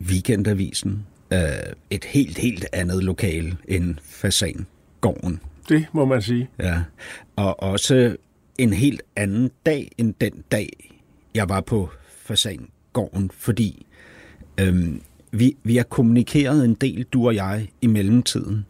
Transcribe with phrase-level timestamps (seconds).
[0.00, 1.06] Weekendavisen.
[1.34, 1.38] Uh,
[1.90, 5.40] et helt, helt andet lokale end Fasangården.
[5.68, 6.48] Det må man sige.
[6.58, 6.82] Ja,
[7.36, 8.16] og også
[8.58, 10.92] en helt anden dag end den dag,
[11.34, 13.86] jeg var på Fasangården, fordi
[14.60, 18.66] øhm, vi, vi har kommunikeret en del, du og jeg, i mellemtiden.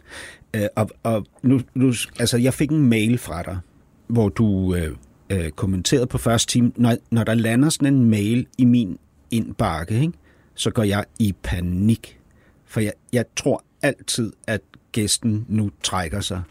[0.57, 3.59] Øh, og og nu, nu, altså, jeg fik en mail fra dig,
[4.07, 4.97] hvor du øh,
[5.31, 6.73] øh, kommenterede på første time.
[6.77, 8.99] Når, når der lander sådan en mail i min
[9.31, 10.13] indbakke, ikke,
[10.55, 12.19] så går jeg i panik.
[12.67, 14.61] For jeg, jeg tror altid, at
[14.93, 16.43] gæsten nu trækker sig.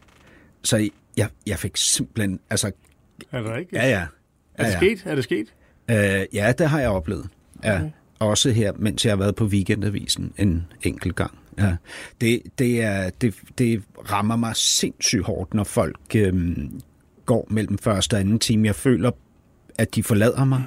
[0.64, 2.40] Så jeg, jeg fik simpelthen...
[2.50, 2.72] Altså,
[3.32, 3.82] Er det rigtigt?
[3.82, 4.06] ja, ja.
[4.54, 5.04] Er det ja, sket?
[5.06, 5.54] Er det sket?
[5.90, 7.30] Øh, ja, det har jeg oplevet.
[7.64, 7.76] Ja.
[7.76, 7.90] Okay.
[8.20, 11.38] Også her, mens jeg har været på weekendavisen en enkelt gang.
[11.60, 11.76] Ja.
[12.22, 16.82] Det, det, er, det, det rammer mig sindssygt hårdt, når folk øhm,
[17.26, 18.68] går mellem første og anden time.
[18.68, 19.12] Jeg føler,
[19.78, 20.64] at de forlader mig,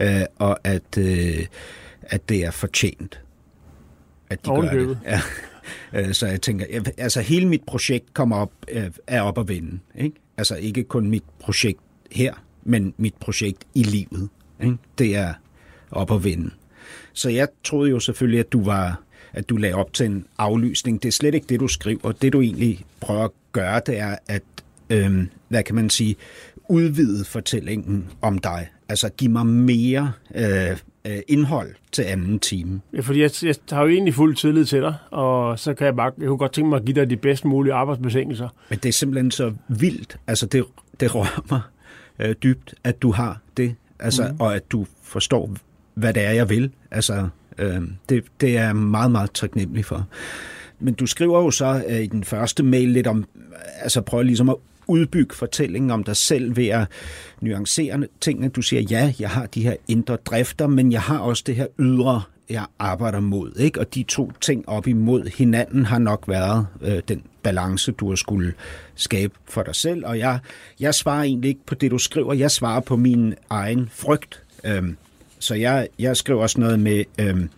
[0.00, 1.46] øh, og at, øh,
[2.06, 3.20] at det er fortjent,
[4.30, 4.98] at de gør det.
[5.04, 5.20] Ja.
[5.94, 6.66] Øh, Så jeg tænker,
[6.98, 9.78] altså hele mit projekt kommer op, øh, er op at vinde.
[9.94, 10.16] Ikke?
[10.36, 11.80] Altså ikke kun mit projekt
[12.12, 12.34] her,
[12.64, 14.28] men mit projekt i livet.
[14.62, 14.76] Ikke?
[14.98, 15.34] Det er
[15.90, 16.50] op at vinde.
[17.12, 21.02] Så jeg troede jo selvfølgelig, at du var at du lagde op til en aflysning.
[21.02, 22.12] Det er slet ikke det, du skriver.
[22.12, 24.42] Det, du egentlig prøver at gøre, det er at,
[24.90, 26.16] øhm, hvad kan man sige,
[26.68, 28.68] udvide fortællingen om dig.
[28.88, 32.80] Altså give mig mere øh, øh, indhold til anden time.
[32.92, 35.96] Ja, fordi jeg, jeg har jo egentlig fuld tillid til dig, og så kan jeg
[35.96, 38.48] bare, jeg kunne godt tænke mig at give dig de bedst mulige arbejdsbetingelser.
[38.70, 40.18] Men det er simpelthen så vildt.
[40.26, 40.64] Altså, det,
[41.00, 41.60] det rører mig
[42.18, 43.74] øh, dybt, at du har det.
[43.98, 44.40] Altså, mm.
[44.40, 45.50] Og at du forstår,
[45.94, 46.70] hvad det er, jeg vil.
[46.90, 47.28] Altså,
[47.58, 50.06] øh, det, det er jeg meget, meget taknemmelig for.
[50.78, 53.24] Men du skriver jo så øh, i den første mail lidt om,
[53.78, 54.56] altså prøv ligesom at
[54.86, 56.86] udbygge fortællingen om dig selv ved at
[57.40, 58.48] nuancere tingene.
[58.48, 61.66] Du siger, ja, jeg har de her indre drifter, men jeg har også det her
[61.78, 63.52] ydre, jeg arbejder mod.
[63.58, 63.80] Ikke?
[63.80, 68.16] Og de to ting op imod hinanden har nok været øh, den balance, du har
[68.16, 68.54] skulle
[68.94, 70.06] skabe for dig selv.
[70.06, 70.38] Og jeg,
[70.80, 72.34] jeg svarer egentlig ikke på det, du skriver.
[72.34, 74.42] Jeg svarer på min egen frygt.
[74.64, 74.96] Øhm,
[75.38, 77.50] så jeg, jeg skriver også noget med, øhm,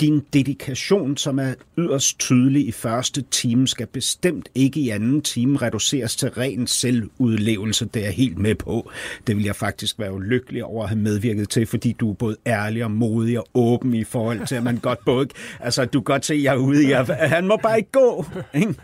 [0.00, 5.56] din dedikation, som er yderst tydelig i første time, skal bestemt ikke i anden time
[5.56, 7.84] reduceres til ren selvudlevelse.
[7.84, 8.90] Det er jeg helt med på.
[9.26, 12.36] Det vil jeg faktisk være ulykkelig over at have medvirket til, fordi du er både
[12.46, 15.28] ærlig og modig og åben i forhold til, at man godt både...
[15.60, 17.92] Altså, du kan godt se, at jeg er ude i, at han må bare ikke
[17.92, 18.26] gå.
[18.54, 18.74] Ikke?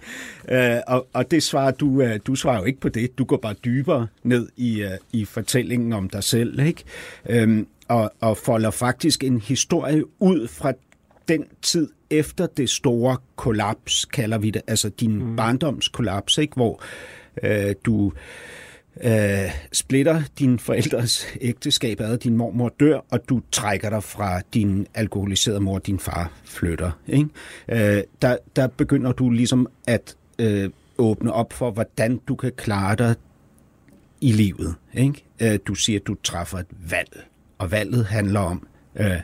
[0.48, 3.19] Øh, og, og det svarer du, øh, du svarer jo ikke på det.
[3.19, 6.84] Du går bare dybere ned i, øh, i fortællingen om dig selv, ikke?
[7.28, 10.72] Øhm, og, og folder faktisk en historie ud fra
[11.28, 15.36] den tid efter det store kollaps, kalder vi det, altså din mm.
[15.36, 16.54] barndomskollaps, ikke?
[16.54, 16.82] hvor
[17.42, 18.12] øh, du
[19.00, 24.86] øh, splitter din forældres ægteskab ad, din mormor dør, og du trækker dig fra din
[24.94, 26.90] alkoholiserede mor, din far flytter.
[27.08, 27.28] Ikke?
[27.68, 32.96] Øh, der, der begynder du ligesom at øh, åbne op for, hvordan du kan klare
[32.96, 33.14] dig
[34.20, 34.74] i livet.
[34.94, 35.24] Ikke?
[35.42, 37.24] Øh, du siger, at du træffer et valg,
[37.58, 39.20] og valget handler om øh,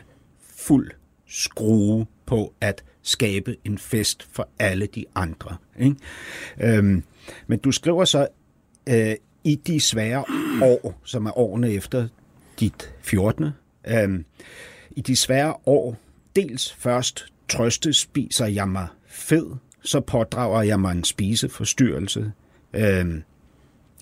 [0.55, 0.91] fuld
[1.31, 5.57] skrue på at skabe en fest for alle de andre.
[5.79, 5.95] Ikke?
[6.59, 7.03] Øhm,
[7.47, 8.27] men du skriver så,
[8.89, 10.25] øh, i de svære
[10.61, 12.07] år, som er årene efter
[12.59, 13.49] dit 14.
[13.87, 14.25] Øhm,
[14.91, 15.97] I de svære år,
[16.35, 19.45] dels først trøste spiser jeg mig fed,
[19.83, 22.31] så pådrager jeg mig en spiseforstyrrelse,
[22.73, 23.23] øhm,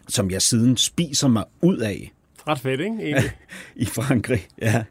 [0.08, 2.12] som jeg siden spiser mig ud af
[2.48, 2.96] Ret fedt, ikke?
[3.04, 3.32] Egentlig.
[3.76, 4.48] i Frankrig.
[4.62, 4.84] Ja.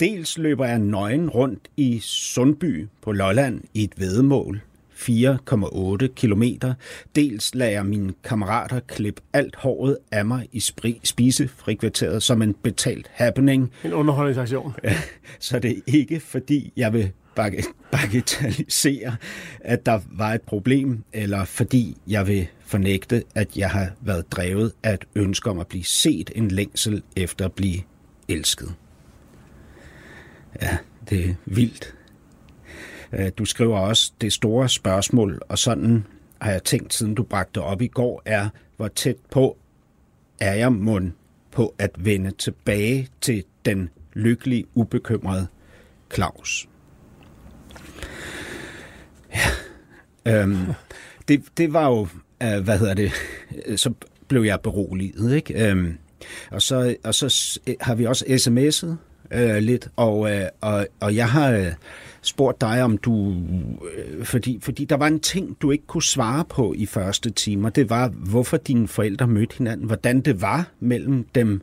[0.00, 4.60] Dels løber jeg nøgen rundt i Sundby på Lolland i et vedmål,
[4.94, 6.74] 4,8 kilometer.
[7.14, 10.60] Dels lader jeg mine kammerater klippe alt håret af mig i
[11.04, 13.72] spisefrikvarteret som en betalt happening.
[13.84, 14.74] En underholdningsaktion.
[15.40, 17.62] Så det er ikke fordi, jeg vil bag-
[17.92, 19.16] bagatellisere,
[19.60, 24.72] at der var et problem, eller fordi jeg vil fornægte, at jeg har været drevet
[24.82, 27.80] af et ønske om at blive set en længsel efter at blive
[28.28, 28.74] elsket.
[30.62, 30.78] Ja,
[31.10, 31.94] det er vildt.
[33.12, 36.04] Øh, du skriver også, det store spørgsmål, og sådan
[36.40, 39.56] har jeg tænkt, siden du bragte op i går, er, hvor tæt på
[40.40, 41.12] er jeg mund
[41.50, 45.46] på at vende tilbage til den lykkelige, ubekymrede
[46.14, 46.68] Claus.
[50.26, 50.56] Øhm,
[51.28, 52.08] det, det var jo,
[52.42, 53.12] øh, hvad hedder det,
[53.66, 53.92] øh, så
[54.28, 55.70] blev jeg beroliget, ikke?
[55.70, 55.98] Øhm,
[56.50, 58.96] og, så, og så øh, har vi også sms'et
[59.30, 61.72] øh, lidt, og, øh, og, og jeg har øh,
[62.22, 63.34] spurgt dig, om du...
[63.96, 67.70] Øh, fordi, fordi der var en ting, du ikke kunne svare på i første timer.
[67.70, 71.60] Det var, hvorfor dine forældre mødte hinanden, hvordan det var mellem dem,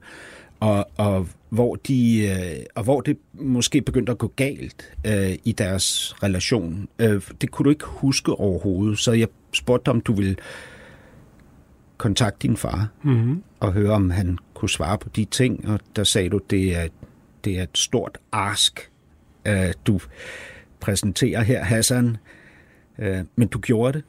[0.60, 5.52] og, og, hvor, de, øh, og hvor det måske begyndte at gå galt øh, i
[5.52, 6.88] deres relation.
[7.00, 10.36] Øh, det kunne du ikke huske overhovedet, så jeg spurgte om du ville
[11.98, 13.44] kontakte din far mm-hmm.
[13.60, 16.88] og høre, om han kunne svare på de ting, og der sagde du, det er,
[17.44, 18.92] det er et stort ask,
[19.46, 20.00] øh, du
[20.80, 22.18] præsenterer her, Hassan.
[23.00, 24.04] Øh, men du gjorde det.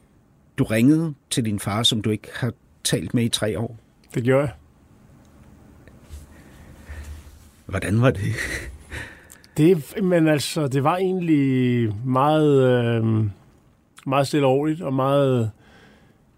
[0.58, 2.52] Du ringede til din far, som du ikke har
[2.84, 3.78] talt med i tre år.
[4.14, 4.52] Det gjorde jeg.
[7.66, 8.22] Hvordan var det?
[9.56, 13.24] Det, men altså, det var egentlig meget, øh,
[14.06, 15.50] meget stille og roligt, og meget,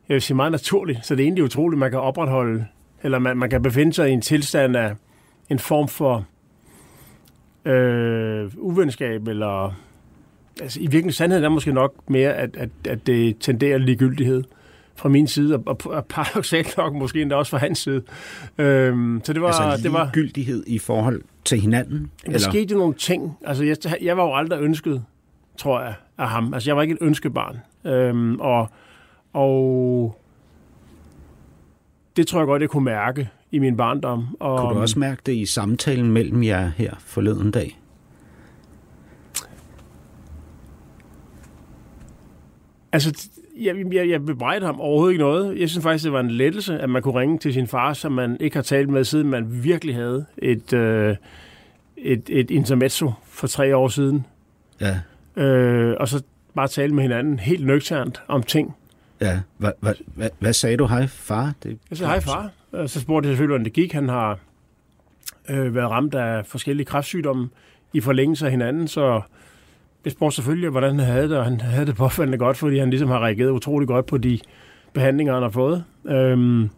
[0.08, 1.06] jeg vil sige meget naturligt.
[1.06, 2.66] Så det er egentlig utroligt, man kan opretholde,
[3.02, 4.94] eller man, man kan befinde sig i en tilstand af
[5.50, 6.26] en form for
[7.66, 9.74] øh, uvenskab, eller
[10.60, 14.44] altså, i virkeligheden sandheden er måske nok mere, at, at, at det tenderer ligegyldighed
[14.94, 18.02] fra min side, og, og paradoxalt nok måske endda også fra hans side.
[18.58, 22.10] Øhm, så det var, altså det var gyldighed i forhold til hinanden?
[22.20, 22.38] Der eller?
[22.38, 23.38] skete jo nogle ting.
[23.44, 25.04] Altså, jeg, jeg var jo aldrig ønsket,
[25.56, 26.54] tror jeg, af ham.
[26.54, 27.58] Altså, jeg var ikke et ønskebarn.
[27.84, 28.69] Øhm, og,
[29.32, 30.19] og
[32.16, 34.37] det tror jeg godt, jeg kunne mærke i min barndom.
[34.41, 37.81] Og, kunne du også mærke det i samtalen mellem jer her forleden dag?
[42.93, 43.29] Altså,
[43.61, 45.61] jeg, jeg, jeg bebrejder ham overhovedet ikke noget.
[45.61, 48.12] Jeg synes faktisk, det var en lettelse, at man kunne ringe til sin far, som
[48.12, 51.17] man ikke har talt med, siden man virkelig havde et, øh,
[51.97, 54.26] et, et intermezzo for tre år siden.
[54.81, 54.99] Ja.
[55.43, 56.23] Øh, og så
[56.55, 58.75] bare tale med hinanden helt nøgternt om ting.
[59.20, 59.41] Ja.
[59.58, 60.87] Hvad, hvad, hvad, hvad sagde du?
[60.87, 61.53] Hej far?
[61.62, 62.50] Det, jeg sagde hej far.
[62.76, 63.93] Øh, så spurgte jeg selvfølgelig, hvordan det gik.
[63.93, 64.38] Han har
[65.49, 67.49] øh, været ramt af forskellige kræftsygdomme
[67.93, 69.20] i forlængelse af hinanden, så
[70.05, 72.90] jeg spurgte selvfølgelig, hvordan han havde det, og han havde det påfaldende godt, fordi han
[72.90, 74.38] ligesom har reageret utrolig godt på de
[74.93, 75.84] behandlinger, han har fået.
[76.05, 76.70] Øhm,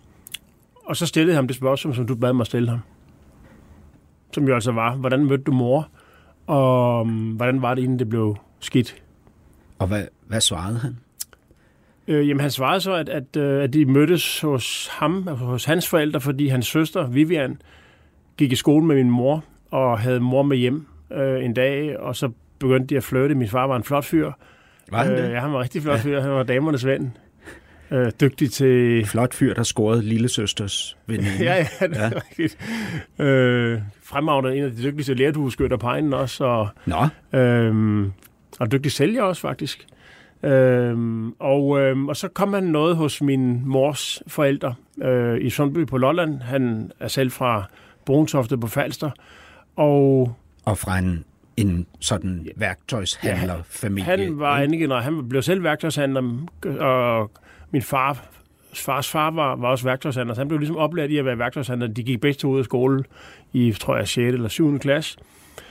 [0.84, 2.80] og så stillede jeg ham det spørgsmål, som du bad mig at stille ham.
[4.32, 5.88] Som jo altså var, hvordan mødte du mor?
[6.46, 9.02] Og øhm, hvordan var det, inden det blev skidt?
[9.78, 10.98] Og hvad, hvad svarede han?
[12.08, 15.64] Øh, jamen, han svarede så, at, at, øh, at de mødtes hos ham, altså hos
[15.64, 17.62] hans forældre, fordi hans søster, Vivian,
[18.36, 22.16] gik i skole med min mor, og havde mor med hjem øh, en dag, og
[22.16, 23.34] så begyndte de at flytte.
[23.34, 24.32] Min far var en flot fyr.
[24.90, 25.24] Var han det?
[25.24, 26.20] Øh, ja, han var rigtig flot fyr.
[26.20, 27.16] Han var damernes ven.
[27.90, 29.06] Øh, dygtig til...
[29.06, 31.30] Flot fyr, der scorede lille søsters veninde.
[31.44, 32.10] ja, ja, det er ja.
[32.30, 32.58] rigtigt.
[33.18, 36.44] Øh, fremragende en af de dygtigste lærdueskytter på egnen også.
[36.44, 37.38] Og, Nå.
[37.38, 38.06] Øh,
[38.60, 39.86] og dygtig sælger også, faktisk.
[40.42, 45.86] Øhm, og, øhm, og så kom han noget hos min mors forældre øh, i Sundby
[45.86, 46.40] på Lolland.
[46.40, 47.64] Han er selv fra
[48.04, 49.10] Brunshofte på Falster.
[49.76, 51.24] Og, og fra en
[51.58, 54.10] en sådan værktøjshandlerfamilie.
[54.10, 55.14] Ja, han var anden generation.
[55.14, 56.46] Han blev selv værktøjshandler,
[56.80, 57.30] og
[57.70, 58.24] min far,
[58.74, 61.86] fars far var, var også værktøjshandler, så han blev ligesom oplært i at være værktøjshandler.
[61.86, 63.04] De gik begge to ud af skole
[63.52, 64.18] i, tror jeg, 6.
[64.18, 64.78] eller 7.
[64.78, 65.18] klasse.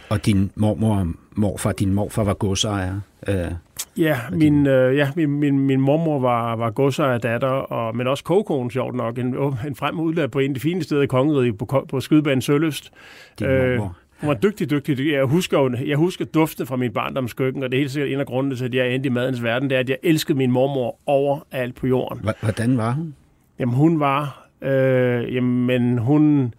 [0.10, 3.00] Og din mormor og morfar, din morfar var godsejer?
[3.28, 3.52] Øh,
[3.98, 8.24] ja, min, øh, ja min, min, min mormor var, var godsejer datter, og, men også
[8.24, 9.18] kogekonen, sjovt nok.
[9.18, 9.26] En,
[9.68, 12.92] en frem udlært på en af de fine steder i kongeriget på, på Skydebanen Søløst.
[13.40, 13.98] Din øh, mormor?
[14.22, 15.12] Hun var dygtig, dygtig.
[15.12, 18.26] Jeg husker, jeg husker dufte fra min barndomskøkken, og det er helt sikkert en af
[18.26, 21.00] grundene til, at jeg endte i madens verden, det er, at jeg elskede min mormor
[21.06, 22.30] overalt på jorden.
[22.42, 23.16] Hvordan var hun?
[23.60, 24.48] Jamen, hun var...
[24.62, 26.54] Øh, jamen, hun...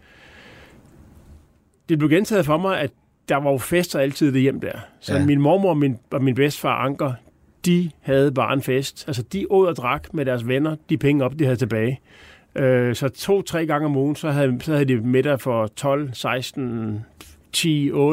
[1.88, 2.90] Det blev gentaget for mig, at
[3.28, 4.78] der var jo fester altid det hjem der.
[5.00, 5.26] Så ja.
[5.26, 7.12] min mormor og min, og min bedstfar Anker,
[7.66, 9.04] de havde bare en fest.
[9.06, 12.00] Altså, de åd og drak med deres venner de penge op, de havde tilbage.
[12.54, 17.04] Øh, så to-tre gange om ugen, så havde, så havde de middag for 12, 16,
[17.56, 17.60] 10-8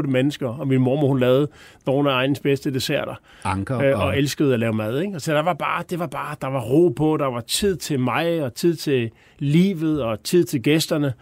[0.08, 1.48] mennesker, og min mormor, hun lavede
[1.86, 3.16] nogle af egens bedste desserter.
[3.44, 3.80] Anker.
[3.80, 5.00] Øh, og, og elskede at lave mad.
[5.02, 5.20] Ikke?
[5.20, 8.00] Så der var bare, det var bare, der var ro på, der var tid til
[8.00, 11.14] mig, og tid til livet, og tid til gæsterne,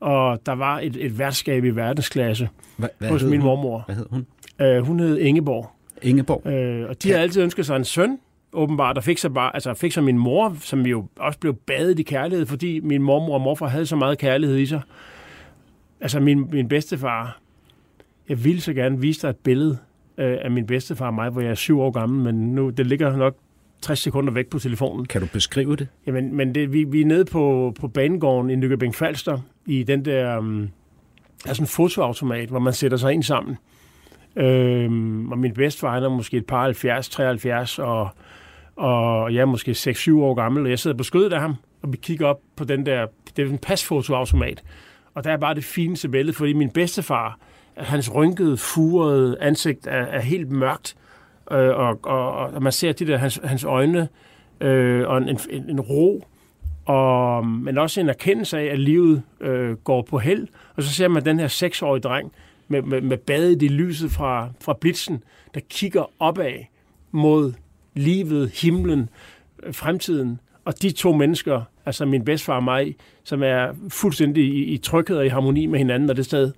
[0.00, 3.82] og der var et, et værtskab i verdensklasse Hva, hvad hos min mormor.
[3.86, 4.26] Hvad hed hun?
[4.60, 5.70] Øh, hun hed Ingeborg.
[6.02, 6.46] Ingeborg.
[6.46, 7.14] Øh, og de ja.
[7.14, 8.18] havde altid ønsket sig en søn,
[8.52, 11.98] åbenbart, der fik så bare, altså fik så min mor, som jo også blev badet
[11.98, 14.80] i kærlighed, fordi min mormor og morfar havde så meget kærlighed i sig.
[16.00, 17.40] Altså min, min bedstefar,
[18.28, 19.78] jeg ville så gerne vise dig et billede
[20.18, 22.86] øh, af min bedstefar og mig, hvor jeg er syv år gammel, men nu det
[22.86, 23.36] ligger nok
[23.82, 25.06] 60 sekunder væk på telefonen.
[25.06, 25.88] Kan du beskrive det?
[26.06, 30.04] Jamen, men det, vi, vi er nede på, på banegården i Nykøbing Falster, i den
[30.04, 30.68] der, um,
[31.46, 33.56] altså en fotoautomat, hvor man sætter sig ind sammen.
[34.36, 38.08] Øhm, og min bedstefar, han er måske et par 70, 73, og,
[38.76, 41.92] og jeg er måske 6-7 år gammel, og jeg sidder på skødet af ham, og
[41.92, 43.06] vi kigger op på den der,
[43.36, 44.62] det er en pasfotoautomat.
[45.14, 47.38] Og der er bare det fineste billede, fordi min bedstefar,
[47.76, 50.96] hans rynkede, furede ansigt er, er helt mørkt,
[51.52, 54.08] øh, og, og, og man ser de der, hans, hans øjne,
[54.60, 56.24] øh, og en, en, en ro,
[56.84, 60.48] og, men også en erkendelse af, at livet øh, går på held.
[60.76, 62.32] Og så ser man den her seksårige dreng
[62.70, 65.22] med, med, med badet i lyset fra, fra blitzen,
[65.54, 66.52] der kigger opad
[67.10, 67.52] mod
[67.94, 69.08] livet, himlen,
[69.62, 70.40] øh, fremtiden.
[70.64, 75.16] Og de to mennesker, altså min bedstefar og mig, som er fuldstændig i, i tryghed
[75.16, 76.52] og i harmoni med hinanden, og det sted,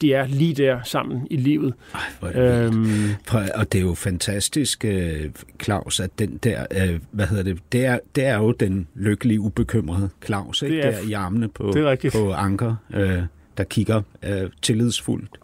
[0.00, 1.74] de er lige der sammen i livet.
[1.94, 3.10] Ej, hvor det øhm,
[3.54, 5.30] og det er jo fantastisk, øh,
[5.62, 9.40] Claus, at den der, øh, hvad hedder det, det er, det er jo den lykkelige,
[9.40, 10.76] ubekymrede Claus, ikke?
[10.76, 11.74] Det er, der i armene på,
[12.12, 13.22] på Anker, øh,
[13.58, 15.38] der kigger øh, tillidsfuldt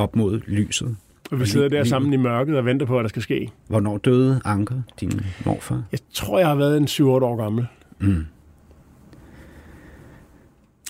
[0.00, 0.96] op mod lyset.
[1.30, 3.50] Og vi sidder der sammen i mørket og venter på, hvad der skal ske.
[3.68, 5.82] Hvornår døde Anker, din morfar?
[5.92, 7.66] Jeg tror, jeg har været en 7-8 år gammel.
[7.98, 8.26] Mm.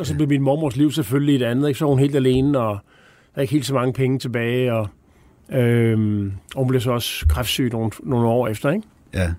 [0.01, 1.69] Og så blev min mormors liv selvfølgelig et andet.
[1.69, 1.79] Ikke?
[1.79, 2.79] Så var hun helt alene, og
[3.35, 4.75] der er ikke helt så mange penge tilbage.
[4.75, 4.89] Og,
[5.53, 8.71] øhm, og hun blev så også kræftsyg nogle, nogle år efter.
[8.71, 8.87] Ikke?
[9.15, 9.33] Ja.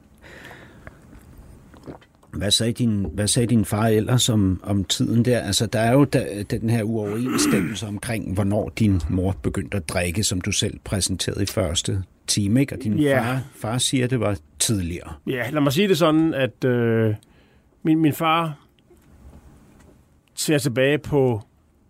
[2.33, 5.39] Hvad sagde din, hvad sagde din far ellers om, om tiden der?
[5.39, 10.23] Altså, der er jo da, den her uoverensstemmelse omkring, hvornår din mor begyndte at drikke,
[10.23, 12.75] som du selv præsenterede i første time, ikke?
[12.75, 13.25] Og din yeah.
[13.25, 15.13] far, far siger, at det var tidligere.
[15.27, 17.15] Ja, lad mig sige det sådan, at øh,
[17.83, 18.57] min, min far
[20.35, 21.41] ser tilbage på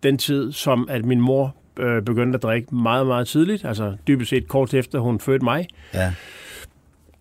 [0.02, 3.64] den tid, som at min mor øh, begyndte at drikke meget, meget tidligt.
[3.64, 5.66] Altså dybest set kort efter, hun fødte mig.
[5.94, 6.14] Ja.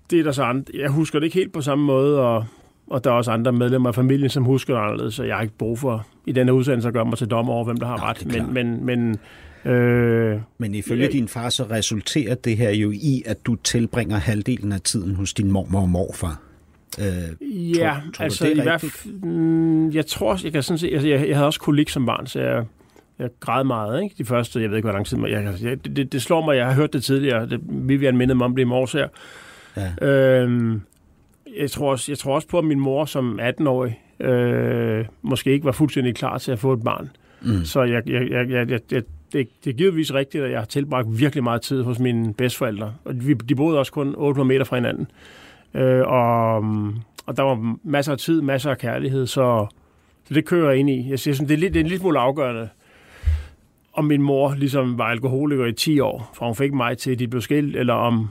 [0.09, 0.73] Det er der så andre.
[0.73, 2.45] Jeg husker det ikke helt på samme måde, og
[2.91, 5.41] og der er også andre medlemmer af familien, som husker det anderledes, så jeg har
[5.41, 7.97] ikke brug for i denne udsendelse at gøre mig til dommer over, hvem der har
[7.97, 8.25] Nå, ret.
[8.25, 13.23] Men, men, men, øh, men ifølge jeg, din far, så resulterer det her jo i,
[13.25, 16.41] at du tilbringer halvdelen af tiden hos din mormor og morfar.
[16.99, 17.05] Øh,
[17.77, 20.87] ja, tror, tror altså det i hvert fald, mm, jeg tror, jeg kan sådan se,
[20.87, 22.65] altså, jeg, jeg havde også kolik som barn, så jeg,
[23.19, 24.15] jeg græd meget, ikke?
[24.17, 26.65] De første, jeg ved ikke, hvor lang tid, jeg, jeg, det, det slår mig, jeg
[26.65, 29.07] har hørt det tidligere, det, Vivian mindede mig om det i morges her.
[29.77, 30.07] Ja.
[30.07, 30.81] Øhm,
[31.59, 35.65] jeg tror, også, jeg tror også på, at min mor som 18-årig øh, måske ikke
[35.65, 37.09] var fuldstændig klar til at få et barn.
[37.41, 37.65] Mm.
[37.65, 38.79] Så jeg, jeg, jeg, jeg, jeg,
[39.33, 42.93] det, det er givetvis rigtigt, at jeg har tilbragt virkelig meget tid hos mine bedsteforældre.
[43.05, 45.07] Og de, de boede også kun 800 meter fra hinanden.
[45.73, 46.55] Øh, og,
[47.25, 49.67] og der var masser af tid, masser af kærlighed, så,
[50.27, 51.09] så det kører jeg ind i.
[51.09, 52.69] Jeg synes, det er, lidt, det er en lille smule afgørende,
[53.93, 57.27] om min mor ligesom var alkoholiker i 10 år, fra hun fik mig til, de
[57.27, 58.27] blev skilt, eller om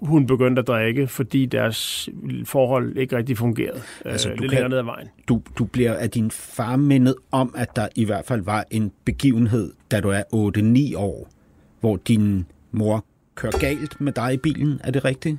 [0.00, 2.08] hun begyndte at drikke, fordi deres
[2.44, 3.80] forhold ikke rigtig fungerede.
[4.04, 5.08] Altså, øh, du lidt kan, ned ad vejen.
[5.28, 8.92] Du, du bliver af din far mindet om, at der i hvert fald var en
[9.04, 10.22] begivenhed, da du er
[10.92, 11.28] 8-9 år,
[11.80, 14.80] hvor din mor kører galt med dig i bilen.
[14.84, 15.36] Er det rigtigt?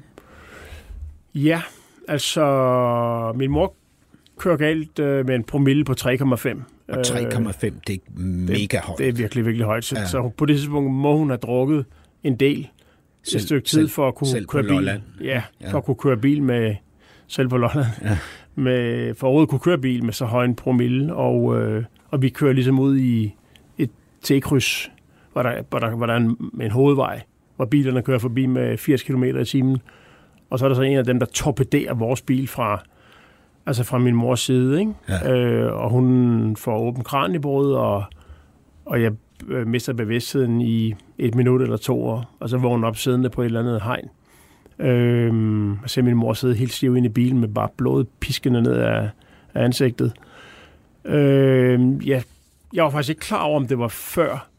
[1.36, 1.62] Ja,
[2.08, 3.74] altså min mor
[4.38, 6.62] kører galt øh, med en promille på 3,5.
[6.88, 8.98] Og 3,5, det er mega højt.
[8.98, 9.86] Det er virkelig, virkelig højt.
[9.86, 10.06] Så, ja.
[10.06, 11.86] så på det tidspunkt må hun have drukket
[12.24, 12.68] en del
[13.30, 15.02] selv, et stykke tid for at kunne selv køre bil.
[15.22, 16.76] Ja, ja, for at kunne køre bil med
[17.28, 17.86] selv på Lolland.
[18.04, 18.18] Ja.
[18.56, 22.30] Med, for at kunne køre bil med så høj en promille, og, øh, og vi
[22.30, 23.36] kører ligesom ud i
[23.78, 23.90] et
[24.24, 24.92] T-kryds,
[25.34, 27.22] hvor der, hvor der, hvor der er en, en hovedvej,
[27.56, 29.82] hvor bilerne kører forbi med 80 km i timen.
[30.50, 32.84] Og så er der så en af dem, der torpederer vores bil fra,
[33.66, 34.94] altså fra min mors side, ikke?
[35.10, 35.34] Ja.
[35.34, 38.04] Øh, og hun får åbent kraniebrud, og,
[38.86, 39.12] og jeg
[39.48, 43.42] øh, mister bevidstheden i et minut eller to år, og så vågner op siddende på
[43.42, 44.10] et eller andet hegn.
[44.80, 48.62] Øh, og ser min mor sidde helt stiv ind i bilen med bare blodet piskende
[48.62, 49.10] ned af,
[49.54, 50.14] af ansigtet.
[51.06, 52.22] Øh, ja,
[52.74, 54.50] jeg var faktisk ikke klar over, om det var før.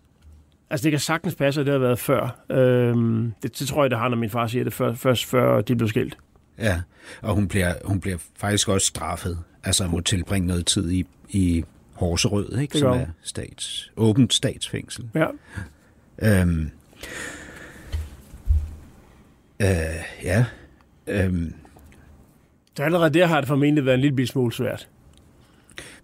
[0.70, 2.44] Altså, det kan sagtens passe, at det har været før.
[2.50, 2.96] Øh,
[3.42, 5.76] det, det tror jeg, det har, når min far siger det, før, først før de
[5.76, 6.16] blev skilt.
[6.58, 6.80] Ja,
[7.22, 9.38] og hun bliver, hun bliver faktisk også straffet.
[9.64, 11.64] Altså, hun må tilbringe noget tid i, i
[11.98, 12.78] Horserød, ikke?
[12.78, 15.10] som er stats, åbent statsfængsel.
[15.14, 15.26] Ja.
[16.22, 16.70] Øhm,
[19.62, 19.68] øh,
[20.24, 20.44] ja.
[21.06, 21.54] Øhm,
[22.76, 24.88] så allerede der har det formentlig været en lille smule svært.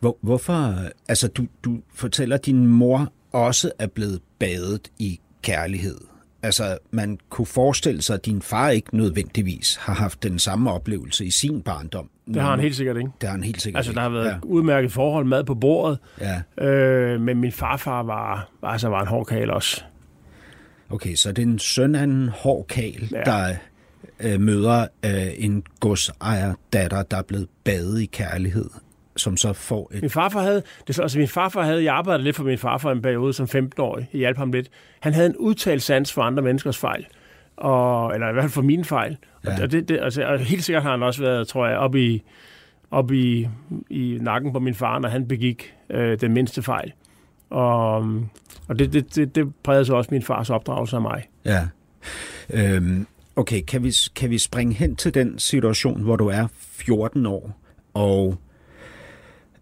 [0.00, 0.74] Hvor, hvorfor,
[1.08, 5.98] altså du, du fortæller, at din mor også er blevet badet i kærlighed.
[6.42, 11.26] Altså, man kunne forestille sig, at din far ikke nødvendigvis har haft den samme oplevelse
[11.26, 12.10] i sin barndom.
[12.26, 13.10] Det har han helt sikkert ikke.
[13.20, 14.36] Det har han helt sikkert Altså, der har været ja.
[14.42, 15.98] udmærket forhold, mad på bordet.
[16.20, 16.64] Ja.
[16.66, 19.84] Øh, men min farfar var, altså, var en hård kal også.
[20.90, 23.22] Okay, så det er en søn af en hård kal, ja.
[23.24, 23.54] der
[24.20, 28.70] øh, møder øh, en godsejer datter, der er blevet badet i kærlighed
[29.16, 30.00] som så får et...
[30.00, 33.02] Min farfar havde, det, altså min farfar havde, jeg arbejdede lidt for min farfar en
[33.02, 34.68] periode som 15-årig, jeg hjalp ham lidt.
[35.00, 37.06] Han havde en udtalt sans for andre menneskers fejl.
[37.56, 39.16] Og, eller i hvert fald for mine fejl.
[39.44, 39.62] Ja.
[39.62, 42.22] Og, det, det, altså, og helt sikkert har han også været, tror jeg, oppe i,
[42.90, 43.48] op i,
[43.90, 46.92] i nakken på min far, når han begik øh, den mindste fejl.
[47.50, 47.96] Og,
[48.68, 51.24] og det, det, det, det prægede så også min fars opdragelse af mig.
[51.44, 51.68] Ja.
[52.50, 53.06] Øhm,
[53.36, 57.60] okay, kan vi, kan vi springe hen til den situation, hvor du er 14 år,
[57.94, 58.36] og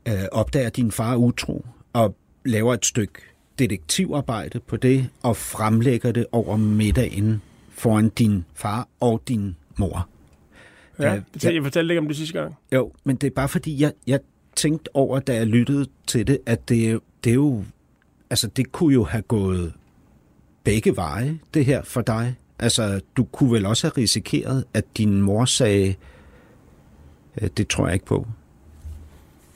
[0.08, 3.18] øh, opdager din far utro, og laver et stykke
[3.58, 7.42] detektivarbejde på det, og fremlægger det over middagen
[7.82, 10.08] foran din far og din mor.
[10.98, 12.54] Ja, øh, jeg, jeg fortalte ikke om det sidste gang.
[12.72, 14.20] Jo, men det er bare fordi, jeg, jeg
[14.56, 17.64] tænkte over, da jeg lyttede til det, at det, det er jo,
[18.30, 19.72] altså det kunne jo have gået
[20.64, 22.34] begge veje, det her for dig.
[22.58, 25.94] Altså, du kunne vel også have risikeret, at din mor sagde,
[27.42, 28.26] øh, det tror jeg ikke på.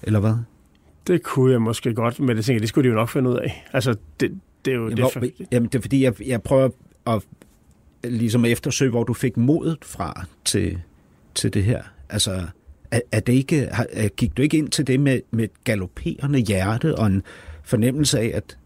[0.02, 0.34] Eller hvad?
[1.06, 3.30] Det kunne jeg måske godt, men det tænker jeg, det skulle de jo nok finde
[3.30, 3.66] ud af.
[3.72, 4.88] Altså, det, det er jo...
[4.88, 5.44] Jamen, det, for...
[5.52, 6.68] jamen, det er fordi, jeg, jeg prøver
[7.06, 7.22] at
[8.10, 10.80] ligesom eftersøge, hvor du fik modet fra til,
[11.34, 11.82] til det her.
[12.08, 12.46] Altså,
[12.90, 16.38] er, er det ikke, er, gik du ikke ind til det med, med et galopperende
[16.38, 17.22] hjerte og en
[17.64, 18.58] fornemmelse af, at...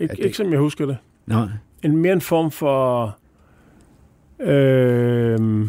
[0.00, 0.24] Ik- at det...
[0.24, 0.96] Ikke som jeg husker det.
[1.26, 1.46] Nej.
[1.82, 3.16] En mere en form for...
[4.40, 5.68] Øh,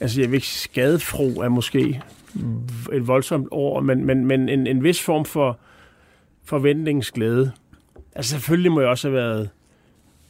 [0.00, 2.02] altså, jeg vil ikke skadefro er måske
[2.92, 5.58] et voldsomt ord, men, men, men en, en vis form for
[6.44, 7.52] forventningsglæde.
[8.14, 9.50] Altså, selvfølgelig må jeg også have været...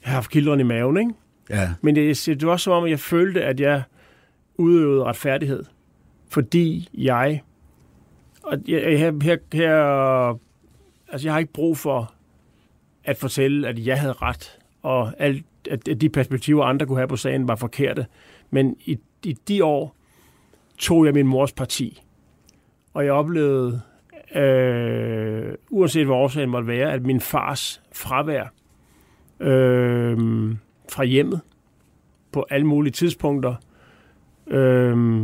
[0.03, 1.11] Jeg har haft kilderen i maven, ikke?
[1.51, 1.71] Ja.
[1.83, 3.83] Men det, det var som om, jeg følte, at jeg
[4.57, 5.65] udøvede retfærdighed.
[6.29, 7.43] Fordi jeg...
[8.43, 10.39] Og jeg, her, her, her,
[11.13, 12.13] altså jeg har ikke brug for
[13.05, 17.17] at fortælle, at jeg havde ret, og alt, at de perspektiver, andre kunne have på
[17.17, 18.07] sagen, var forkerte.
[18.51, 19.97] Men i, i de år
[20.79, 22.03] tog jeg min mors parti.
[22.95, 23.81] Og jeg oplevede,
[24.35, 28.53] øh, uanset hvad årsagen måtte være, at min fars fravær
[29.41, 30.19] øh,
[30.89, 31.41] fra hjemmet
[32.33, 33.55] på alle mulige tidspunkter
[34.47, 35.21] øh,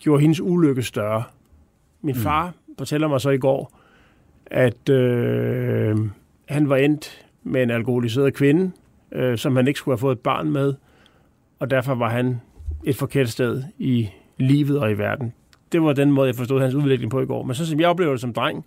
[0.00, 1.22] gjorde hendes ulykke større.
[2.02, 2.20] Min mm.
[2.20, 3.78] far fortæller mig så i går,
[4.46, 5.98] at øh,
[6.48, 8.70] han var endt med en alkoholiseret kvinde,
[9.12, 10.74] øh, som han ikke skulle have fået et barn med,
[11.58, 12.40] og derfor var han
[12.84, 15.32] et forkert sted i livet og i verden.
[15.72, 17.42] Det var den måde, jeg forstod hans udvikling på i går.
[17.42, 18.64] Men så som jeg oplever det som dreng,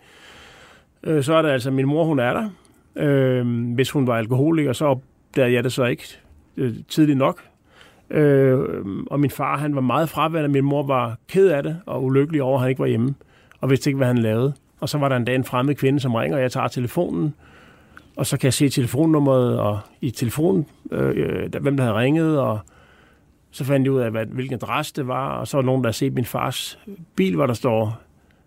[1.04, 2.50] øh, så er det altså, min mor, hun er der.
[2.96, 6.04] Øh, hvis hun var alkoholiker, så opdagede jeg det så ikke
[6.58, 7.42] øh, tidligt nok.
[8.10, 8.60] Øh,
[9.08, 10.50] og min far, han var meget fraværende.
[10.50, 13.16] Min mor var ked af det og ulykkelig over, at han ikke var hjemme.
[13.62, 14.54] Og vidste ikke, hvad han lavede.
[14.80, 17.34] Og så var der en dag en fremmed kvinde, som ringer, og jeg tager telefonen.
[18.16, 22.60] Og så kan jeg se telefonnummeret og i telefonen, øh, hvem der havde ringet, og
[23.52, 25.88] så fandt jeg ud af, hvad, hvilken adresse det var, og så var nogen, der
[25.88, 26.80] havde set min fars
[27.16, 28.02] bil, hvor der står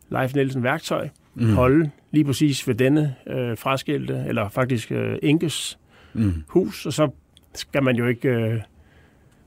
[0.09, 1.55] Leif Nielsen værktøj, mm.
[1.55, 5.79] holde lige præcis ved denne øh, fraskilte, eller faktisk øh, Inkes
[6.14, 6.44] mm.
[6.48, 7.11] hus, og så
[7.55, 8.61] skal man jo ikke, øh,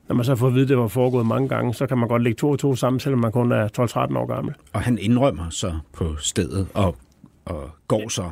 [0.08, 2.08] når man så fået at vide, at det var foregået mange gange, så kan man
[2.08, 3.68] godt lægge to og to sammen, selvom man kun er
[4.12, 4.54] 12-13 år gammel.
[4.72, 6.96] Og han indrømmer så på stedet og,
[7.44, 8.30] og går så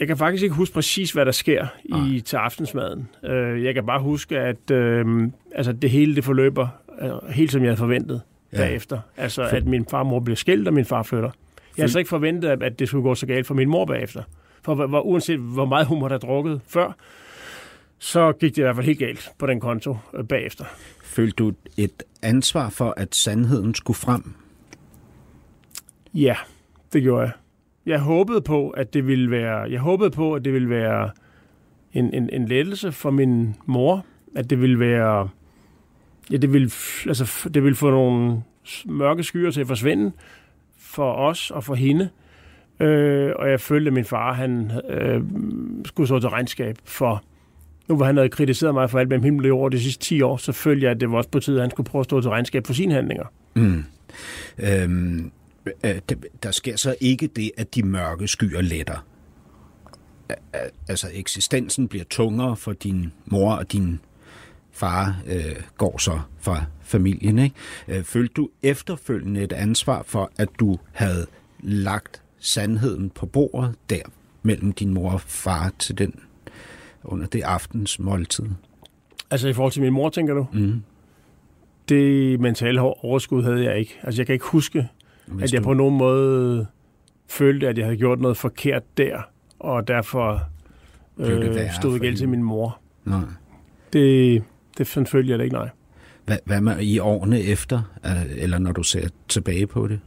[0.00, 3.08] jeg kan faktisk ikke huske præcis, hvad der sker i, til aftensmaden.
[3.24, 6.68] Øh, jeg kan bare huske, at øh, altså det hele det forløber
[7.02, 8.56] øh, helt som jeg havde forventet ja.
[8.56, 8.98] bagefter.
[9.16, 11.30] Altså, at min far og mor bliver skilt, og min far flytter.
[11.76, 14.22] Jeg har så ikke forventet, at det skulle gå så galt for min mor bagefter.
[14.62, 16.92] For hvor, uanset hvor meget hun måtte have drukket før,
[18.02, 20.64] så gik det i hvert fald helt galt på den konto øh, bagefter.
[21.04, 24.34] Følte du et ansvar for, at sandheden skulle frem?
[26.14, 26.36] Ja,
[26.92, 27.32] det gjorde jeg
[27.86, 31.10] jeg håbede på, at det ville være, jeg håbede på, at det ville være
[31.92, 35.28] en, en, en lettelse for min mor, at det ville være,
[36.30, 36.70] ja, det ville,
[37.06, 38.42] altså, det ville få nogle
[38.86, 40.12] mørke skyer til at forsvinde
[40.78, 42.08] for os og for hende.
[42.80, 45.22] Øh, og jeg følte, at min far han øh,
[45.84, 47.22] skulle stå til regnskab for,
[47.88, 50.22] nu hvor han havde kritiseret mig for alt mellem himmel og jord de sidste 10
[50.22, 52.06] år, så følte jeg, at det var også på tide, at han skulle prøve at
[52.06, 53.24] stå til regnskab for sine handlinger.
[53.54, 53.84] Mm.
[54.58, 55.32] Øhm,
[55.84, 56.00] Øh,
[56.42, 59.06] der sker så ikke det, at de mørke skyer letter.
[60.88, 64.00] Altså eksistensen bliver tungere for din mor og din
[64.72, 67.38] far øh, går så fra familien.
[67.38, 67.56] Ikke?
[67.88, 71.26] Øh, følte du efterfølgende et ansvar for, at du havde
[71.60, 74.02] lagt sandheden på bordet der
[74.42, 76.14] mellem din mor og far til den
[77.04, 78.46] under det aftens måltid?
[79.30, 80.46] Altså i forhold til min mor, tænker du?
[80.52, 80.82] Mm.
[81.88, 83.98] Det mentale overskud havde jeg ikke.
[84.02, 84.88] Altså jeg kan ikke huske,
[85.26, 85.64] hvis at jeg du...
[85.64, 86.66] på nogen måde
[87.28, 89.22] følte, at jeg havde gjort noget forkert der,
[89.58, 90.42] og derfor
[91.18, 92.78] øh, stod gæld til min mor.
[93.04, 93.20] Nej.
[93.92, 94.42] Det,
[94.78, 95.68] det følte jeg det ikke, nej.
[96.24, 97.82] Hvad, hvad med i årene efter,
[98.36, 100.00] eller når du ser tilbage på det?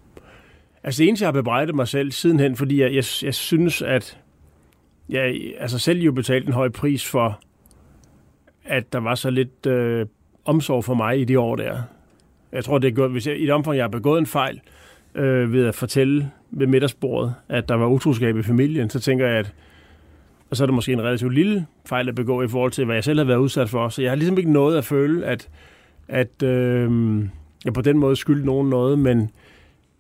[0.84, 4.19] Altså det eneste, jeg har bebrejdet mig selv sidenhen, fordi jeg, jeg, jeg synes, at
[5.10, 7.39] ja, altså selv jo betalte en høj pris for,
[8.63, 10.06] at der var så lidt øh,
[10.46, 11.82] omsorg for mig i de år der.
[12.52, 14.62] Jeg tror, det er gjort, hvis jeg, i et omfang, jeg har begået en fejl
[15.15, 19.38] øh, ved at fortælle ved middagsbordet, at der var utroskab i familien, så tænker jeg,
[19.38, 19.54] at
[20.50, 22.96] og så er det måske en relativt lille fejl at begå i forhold til, hvad
[22.96, 23.89] jeg selv har været udsat for.
[23.89, 25.50] Så jeg har ligesom ikke noget at føle, at,
[26.08, 27.20] at øh,
[27.65, 29.32] jeg på den måde skyldte nogen noget, men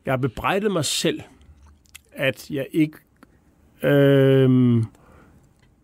[0.05, 1.21] jeg har bebrejdet mig selv,
[2.13, 2.97] at jeg ikke,
[3.85, 4.83] øh,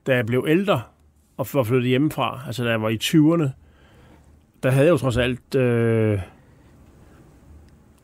[0.08, 0.82] da jeg blev ældre
[1.38, 3.50] og var flyttet hjemmefra, altså da jeg var i 20'erne,
[4.64, 6.20] der havde jeg jo trods alt øh,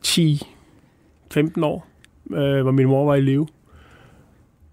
[0.06, 1.86] 10-15 år,
[2.30, 3.46] øh, hvor min mor var i live,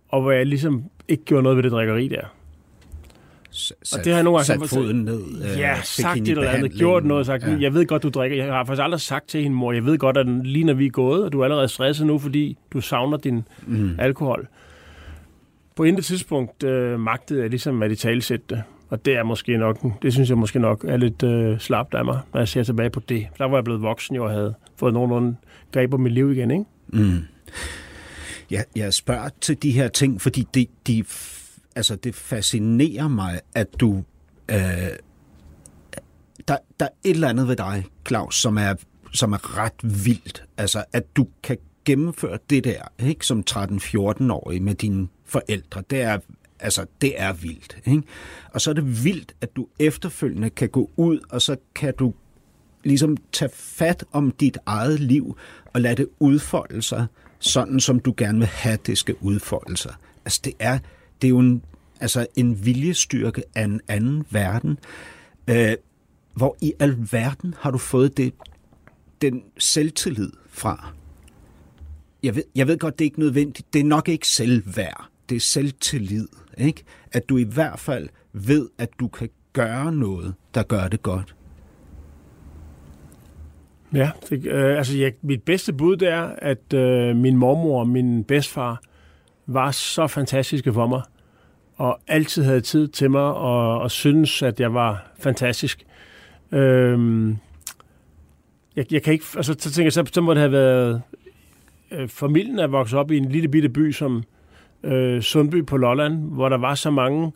[0.10, 2.22] og hvor jeg ligesom ikke gjorde noget ved det drikkeri der.
[3.52, 5.22] Sat, Og det har jeg nogle gange sat sagt- foden ned.
[5.54, 7.58] øh, Ja, sagt et eller andet, gjort noget, sagt, ja.
[7.60, 8.38] jeg ved godt, du drikker.
[8.46, 10.86] Jeg har faktisk aldrig sagt til hende, mor, jeg ved godt, at lige når vi
[10.86, 13.92] er gået, og du er allerede stresset nu, fordi du savner din Mm.
[14.00, 14.48] alkohol.
[15.76, 18.64] På intet tidspunkt øh, magtede jeg ligesom at i talsætte det.
[18.90, 22.06] Og det er måske nok, det synes jeg måske nok er lidt øh, slapt af
[22.06, 23.28] mig, når jeg ser tilbage på det.
[23.38, 25.36] Der var jeg blevet voksen jo og havde fået nogenlunde
[25.72, 26.66] greb om mit liv igen, ikke?
[26.88, 27.20] Mm.
[28.52, 33.40] Jeg, jeg spørger til de her ting, fordi det, de, f- altså det fascinerer mig,
[33.56, 34.04] at du...
[34.52, 34.58] Øh,
[36.48, 38.74] der, der er et eller andet ved dig, Claus, som er,
[39.14, 40.44] som er ret vildt.
[40.58, 45.84] Altså, at du kan gennemføre det der, ikke, som 13-14-årig med dine forældre.
[45.90, 46.20] Det er,
[46.60, 47.78] altså, det er vildt.
[47.86, 48.04] Ikke?
[48.54, 52.14] Og så er det vildt, at du efterfølgende kan gå ud, og så kan du
[52.84, 55.38] ligesom tage fat om dit eget liv
[55.74, 57.06] og lade det udfolde sig,
[57.40, 59.94] sådan som du gerne vil have, det skal udfolde sig.
[60.26, 60.80] Altså det er,
[61.22, 61.64] det er jo en,
[62.00, 64.80] altså en viljestyrke af en anden verden.
[65.48, 65.76] Øh,
[66.34, 68.34] hvor i alverden har du fået det,
[69.22, 70.94] den selvtillid fra?
[72.26, 73.74] Jeg ved, jeg ved godt, det er ikke nødvendigt.
[73.74, 75.10] Det er nok ikke selvværd.
[75.30, 76.28] Det er selvtillid.
[76.58, 76.84] Ikke?
[77.12, 81.36] At du i hvert fald ved, at du kan gøre noget, der gør det godt.
[83.94, 87.88] Ja, det, øh, altså jeg, mit bedste bud det er, at øh, min mormor og
[87.88, 88.82] min bedstfar
[89.46, 91.02] var så fantastiske for mig,
[91.76, 95.86] og altid havde tid til mig, og, og synes, at jeg var fantastisk.
[96.52, 97.30] Øh,
[98.76, 101.02] jeg, jeg kan ikke, altså så tænker jeg, så, så må det have været,
[102.00, 104.24] øh, familien er vokset op i en lille bitte by som
[104.84, 107.32] øh, Sundby på Lolland, hvor der var så mange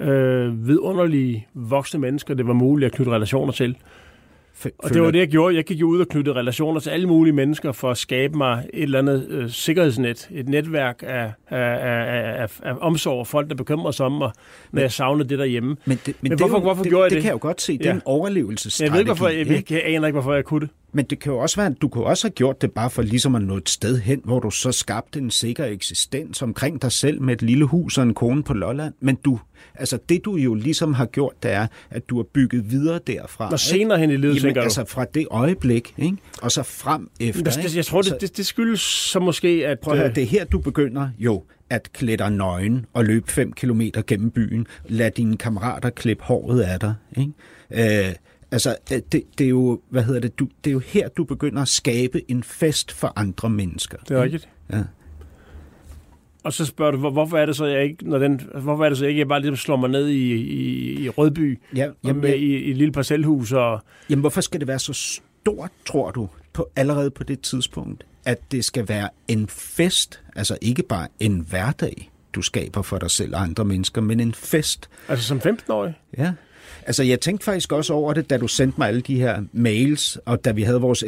[0.00, 3.76] øh, vidunderlige voksne mennesker, det var muligt at knytte relationer til.
[4.78, 5.56] Og det var det, jeg gjorde.
[5.56, 8.64] Jeg gik jo ud og knyttede relationer til alle mulige mennesker for at skabe mig
[8.74, 10.28] et eller andet øh, sikkerhedsnet.
[10.30, 14.30] Et netværk af, af, af, af, af omsorg og folk, der bekymrer sig om mig,
[14.72, 15.76] når jeg savnede det derhjemme.
[15.84, 17.16] Men, det, men, Men det, hvorfor- jo, hvorfor det, gjorde jeg det?
[17.16, 17.22] det?
[17.22, 17.78] kan jeg jo godt se.
[17.78, 17.94] Det er Ja.
[17.94, 18.84] en overlevelsesstrategi.
[18.86, 19.52] Jeg ved ikke, hvorfor, jeg, ikke?
[19.54, 20.68] jeg, jeg aner ikke, hvorfor jeg kunne det.
[20.92, 23.02] Men det kan jo også være, at du kunne også have gjort det bare for
[23.02, 26.92] ligesom at nå et sted hen, hvor du så skabte en sikker eksistens omkring dig
[26.92, 28.94] selv med et lille hus og en kone på Lolland.
[29.00, 29.40] Men du,
[29.74, 33.48] altså det du jo ligesom har gjort, det er, at du har bygget videre derfra.
[33.52, 36.16] Og senere hen i livet, Jamen, tænker altså fra det øjeblik, ikke?
[36.42, 37.42] og så frem efter.
[37.44, 37.76] Jeg, ikke?
[37.76, 39.80] jeg tror, det, det, det skyldes så måske, at...
[39.80, 43.04] Prøv at høre, øh, det er her, du begynder jo at klæde dig nøgen og
[43.04, 44.66] løbe 5 km gennem byen.
[44.88, 46.94] Lad dine kammerater klippe håret af dig.
[47.16, 48.08] Ikke?
[48.08, 48.14] Øh,
[48.52, 51.24] altså, øh, det, det, er jo, hvad hedder det, du, det er jo her, du
[51.24, 53.98] begynder at skabe en fest for andre mennesker.
[54.08, 54.48] Det er rigtigt.
[54.72, 54.82] Ja.
[56.44, 58.88] Og så spørger du, hvor, hvorfor er det så, jeg ikke, når den, hvorfor er
[58.88, 62.22] det så, jeg ikke bare ligesom slår mig ned i, i, i Rødby, Ja, jamen,
[62.22, 66.10] med, i, i et lille parcelhus, og jamen, hvorfor skal det være så stort, tror
[66.10, 71.08] du, på, allerede på det tidspunkt, at det skal være en fest, altså ikke bare
[71.20, 75.38] en hverdag, du skaber for dig selv og andre mennesker, men en fest, altså som
[75.38, 76.32] 15-årig, Ja.
[76.86, 80.18] Altså, jeg tænkte faktisk også over det, da du sendte mig alle de her mails,
[80.24, 81.04] og da vi havde vores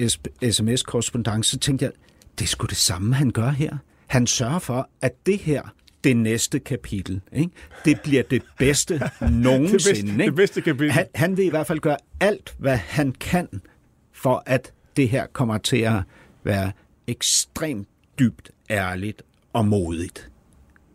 [0.51, 1.93] sms-korrespondence, så tænkte jeg,
[2.39, 3.77] det er sgu det samme, han gør her.
[4.07, 5.63] Han sørger for, at det her,
[6.05, 7.51] det næste kapitel, ikke?
[7.85, 9.69] det bliver det bedste nogensinde.
[9.69, 10.25] det bedste, ikke?
[10.25, 10.91] det bedste kapitel.
[10.91, 13.49] Han, han vil i hvert fald gøre alt, hvad han kan,
[14.13, 16.03] for at det her kommer til at
[16.45, 16.73] være
[17.07, 17.89] ekstremt
[18.19, 20.31] dybt ærligt og modigt.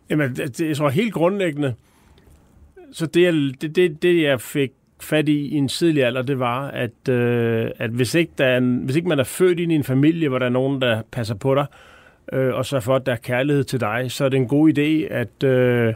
[0.10, 1.76] Jamen, det, det, jeg tror helt grundlæggende,
[2.92, 4.72] så det, det, det, det, jeg fik
[5.02, 8.58] fat i i en tidlig alder, det var, at, øh, at hvis, ikke der er
[8.58, 11.02] en, hvis ikke man er født ind i en familie, hvor der er nogen, der
[11.12, 11.66] passer på dig,
[12.34, 14.70] øh, og så for, at der er kærlighed til dig, så er det en god
[14.78, 15.94] idé, at øh,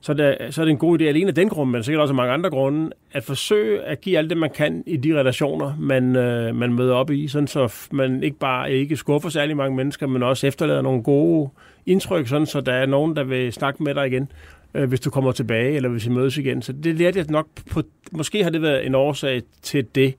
[0.00, 2.00] så, er det, så er det en god idé alene af den grund, men sikkert
[2.00, 5.18] også af mange andre grunde, at forsøge at give alt det, man kan i de
[5.20, 9.56] relationer, man, øh, man møder op i, sådan så man ikke bare ikke skuffer særlig
[9.56, 11.50] mange mennesker, men også efterlader nogle gode
[11.86, 14.28] indtryk, sådan så der er nogen, der vil snakke med dig igen,
[14.74, 16.62] øh, hvis du kommer tilbage, eller hvis I mødes igen.
[16.62, 17.82] Så det lærte jeg nok på,
[18.12, 20.14] måske har det været en årsag til det.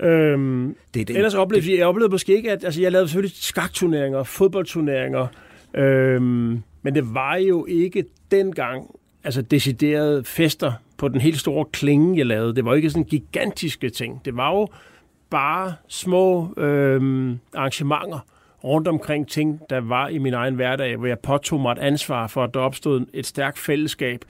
[0.00, 3.36] Øhm, Det det, Ellers oplevede jeg, jeg oplevede måske ikke, at altså, jeg lavede selvfølgelig
[3.36, 5.26] skakturneringer, fodboldturneringer,
[5.74, 8.86] øhm, men det var jo ikke dengang
[9.24, 12.54] altså deciderede fester på den helt store klinge, jeg lavede.
[12.54, 14.24] Det var ikke sådan gigantiske ting.
[14.24, 14.68] Det var jo
[15.30, 18.18] bare små øh, arrangementer
[18.64, 22.26] rundt omkring ting, der var i min egen hverdag, hvor jeg påtog mig et ansvar
[22.26, 24.24] for, at der opstod et stærkt fællesskab,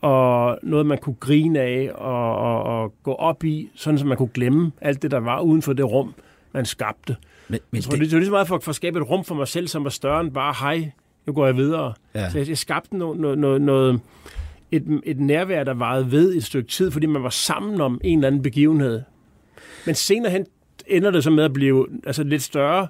[0.00, 4.16] og noget, man kunne grine af og, og, og gå op i, sådan så man
[4.16, 6.14] kunne glemme alt det, der var uden for det rum,
[6.52, 7.16] man skabte.
[7.48, 8.98] Men, men jeg tror, det, det, det er lige så meget for, for at skabe
[8.98, 10.90] et rum for mig selv, som var større end bare, hej,
[11.26, 11.92] nu går jeg videre.
[12.14, 12.30] Ja.
[12.30, 14.00] Så jeg, jeg skabte noget, noget, noget, noget
[14.72, 18.18] et, et nærvær, der varede ved et stykke tid, fordi man var sammen om en
[18.18, 19.02] eller anden begivenhed.
[19.86, 20.46] Men senere hen
[20.86, 22.88] ender det så med at blive altså, lidt større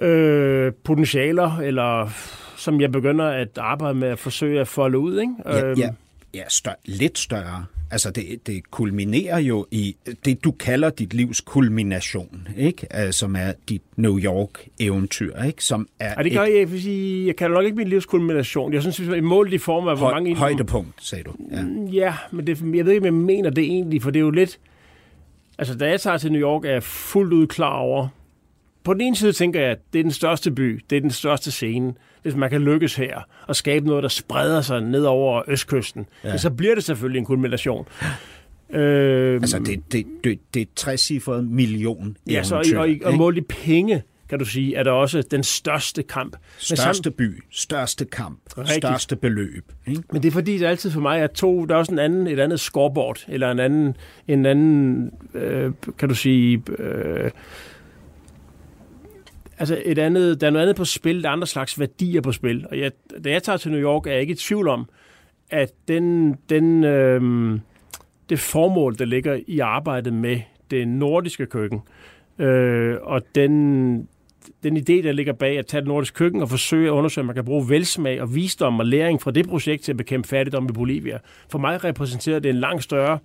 [0.00, 2.10] øh, potentialer, eller
[2.56, 5.20] som jeg begynder at arbejde med at forsøge at folde ud.
[5.20, 5.34] Ikke?
[5.46, 5.78] Ja, øhm.
[5.78, 5.88] ja,
[6.34, 7.64] ja stør, lidt større.
[7.90, 12.86] Altså det, det kulminerer jo i det, du kalder dit livs kulmination, ikke?
[12.90, 15.64] Altså, som er dit New York-eventyr, ikke?
[15.64, 18.06] Som er og det gør et, jeg, jeg, sige, jeg kalder nok ikke mit livs
[18.06, 18.72] kulmination.
[18.72, 20.36] Jeg synes, er målt i form af, hvor høj, mange...
[20.36, 21.32] Højdepunkt, sagde du.
[21.50, 24.18] Ja, mm, ja men det, jeg ved ikke, om jeg mener det egentlig, for det
[24.18, 24.58] er jo lidt...
[25.58, 28.08] Altså, da jeg tager til New York, er jeg fuldt ud klar over...
[28.84, 31.10] På den ene side tænker jeg, at det er den største by, det er den
[31.10, 35.42] største scene hvis man kan lykkes her og skabe noget, der spreder sig ned over
[35.48, 36.36] østkysten, ja.
[36.36, 37.86] så bliver det selvfølgelig en kulmination.
[38.70, 41.10] Øh, altså, det, det, det, det er 60
[41.42, 45.22] million Ja, så, og, og, og målt i penge, kan du sige, er der også
[45.22, 46.36] den største kamp.
[46.58, 48.76] Største by, største kamp, Rigtig.
[48.76, 49.72] største beløb.
[49.86, 50.02] Ikke?
[50.12, 51.98] Men det er fordi, det er altid for mig, at to, der er også en
[51.98, 53.96] anden, et andet scoreboard, eller en anden,
[54.28, 57.30] en anden øh, kan du sige, øh,
[59.62, 62.32] altså et andet, der er noget andet på spil, der er andre slags værdier på
[62.32, 62.66] spil.
[62.70, 62.92] Og jeg,
[63.24, 64.88] da jeg tager til New York, er jeg ikke i tvivl om,
[65.50, 67.60] at den, den, øh,
[68.28, 71.80] det formål, der ligger i arbejdet med det nordiske køkken,
[72.38, 74.08] øh, og den,
[74.62, 77.26] den idé, der ligger bag at tage det nordiske køkken og forsøge at undersøge, at
[77.26, 80.68] man kan bruge velsmag og visdom og læring fra det projekt til at bekæmpe fattigdom
[80.68, 81.18] i Bolivia.
[81.48, 83.18] For mig repræsenterer det en langt større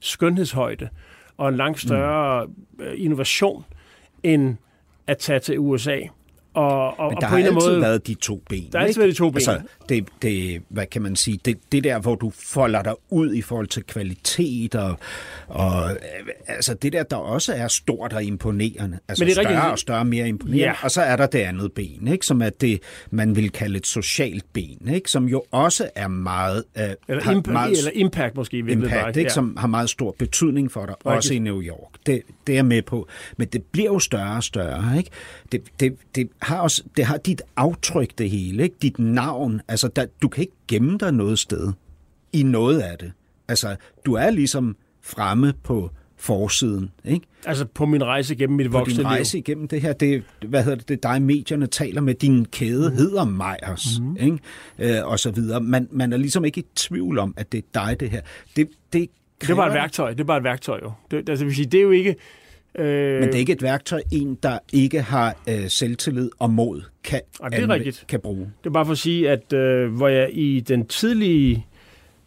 [0.00, 0.88] skønhedshøjde
[1.36, 2.84] og en langt større mm.
[2.94, 3.64] innovation
[4.22, 4.56] end
[5.06, 5.98] at tage til USA.
[6.54, 8.68] Og, og, Men der og på har en altid måde, været de to ben.
[8.72, 9.36] Der har altid været de to ben.
[9.36, 9.60] Altså,
[9.92, 13.42] det, det, hvad kan man sige, det, det der, hvor du folder dig ud i
[13.42, 14.98] forhold til kvalitet, og,
[15.48, 15.90] og
[16.46, 18.98] altså det der, der også er stort og imponerende.
[19.08, 19.70] Altså Men det er større rigtig...
[19.70, 20.64] og større, mere imponerende.
[20.64, 20.74] Ja.
[20.82, 22.26] Og så er der det andet ben, ikke?
[22.26, 25.10] som er det, man vil kalde et socialt ben, ikke?
[25.10, 26.64] som jo også er meget...
[26.76, 28.58] Uh, eller, imp- meget, eller impact måske.
[28.58, 29.28] Impact, ikke?
[29.28, 29.28] Ja.
[29.28, 31.16] som har meget stor betydning for dig, rigtig.
[31.16, 31.92] også i New York.
[32.06, 33.08] Det, det er med på.
[33.36, 34.98] Men det bliver jo større og større.
[34.98, 35.10] Ikke?
[35.52, 38.76] Det, det, det har også det har dit aftryk, det hele, ikke?
[38.82, 39.60] dit navn.
[39.68, 41.72] Altså, der, du kan ikke gemme dig noget sted
[42.32, 43.12] i noget af det.
[43.48, 46.90] Altså, du er ligesom fremme på forsiden.
[47.04, 47.26] Ikke?
[47.46, 48.96] Altså på min rejse igennem mit voksne liv?
[48.96, 52.14] På din rejse igennem det her, det, hvad hedder det, det dig, medierne taler med,
[52.14, 52.96] din kæde mm.
[52.96, 54.16] hedder Meyers, mm.
[54.20, 54.38] ikke?
[54.78, 55.60] Øh, og så videre.
[55.60, 58.20] Man, man er ligesom ikke i tvivl om, at det er dig, det her.
[58.56, 60.92] Det, det, det er bare et værktøj, det er bare et værktøj jo.
[61.10, 62.16] Det, altså, vil sige, det er jo ikke,
[62.74, 66.82] Øh, Men det er ikke et værktøj, en, der ikke har øh, selvtillid og mod,
[67.04, 68.04] kan, og det er anvende, rigtigt.
[68.08, 68.52] kan bruge.
[68.64, 71.66] Det er bare for at sige, at øh, hvor jeg i den tidlige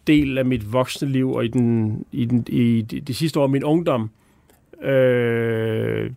[0.07, 3.43] del af mit voksne liv og i, den, i, den, i de, de sidste år
[3.43, 4.09] af min ungdom,
[4.81, 6.11] øh,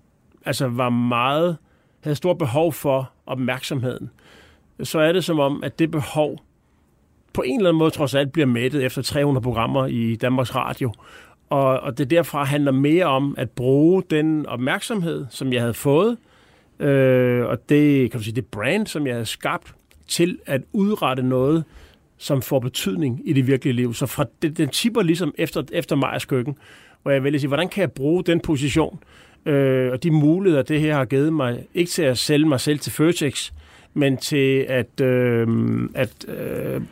[0.44, 1.56] altså var meget,
[2.00, 4.10] havde stort behov for opmærksomheden,
[4.82, 6.38] så er det som om, at det behov
[7.32, 10.92] på en eller anden måde trods alt bliver mættet efter 300 programmer i Danmarks Radio.
[11.50, 16.16] Og, og det derfra handler mere om at bruge den opmærksomhed, som jeg havde fået,
[16.80, 19.74] øh, og det, kan du sige, det brand, som jeg havde skabt,
[20.06, 21.64] til at udrette noget,
[22.18, 23.94] som får betydning i det virkelige liv.
[23.94, 26.56] Så fra, det, den tipper ligesom efter, efter Majers køkken,
[27.02, 28.98] hvor jeg vil sige, hvordan kan jeg bruge den position,
[29.46, 32.78] øh, og de muligheder, det her har givet mig, ikke til at sælge mig selv
[32.78, 33.52] til Føtex,
[33.94, 35.48] men til at, øh,
[35.94, 36.82] at øh,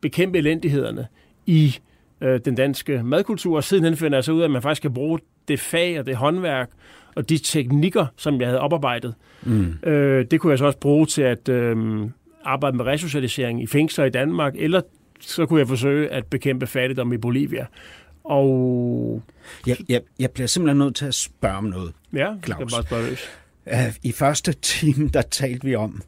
[0.00, 1.06] bekæmpe elendighederne
[1.46, 4.82] i øh, den danske madkultur, og sidenhen finder jeg så ud af, at man faktisk
[4.82, 6.70] kan bruge det fag og det håndværk
[7.14, 9.14] og de teknikker, som jeg havde oparbejdet.
[9.42, 9.74] Mm.
[9.82, 11.76] Øh, det kunne jeg så også bruge til at øh,
[12.44, 14.80] arbejde med resocialisering i fængsler i Danmark, eller
[15.20, 17.66] så kunne jeg forsøge at bekæmpe fattigdom i Bolivia.
[18.24, 19.22] Og...
[19.66, 22.58] Jeg, jeg, jeg bliver simpelthen nødt til at spørge om noget, Ja, Claus.
[22.58, 23.92] det bare spørge.
[24.02, 26.02] I første time, der talte vi om,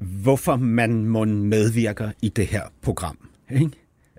[0.00, 3.28] hvorfor man må medvirker i det her program.
[3.50, 3.70] Ikke?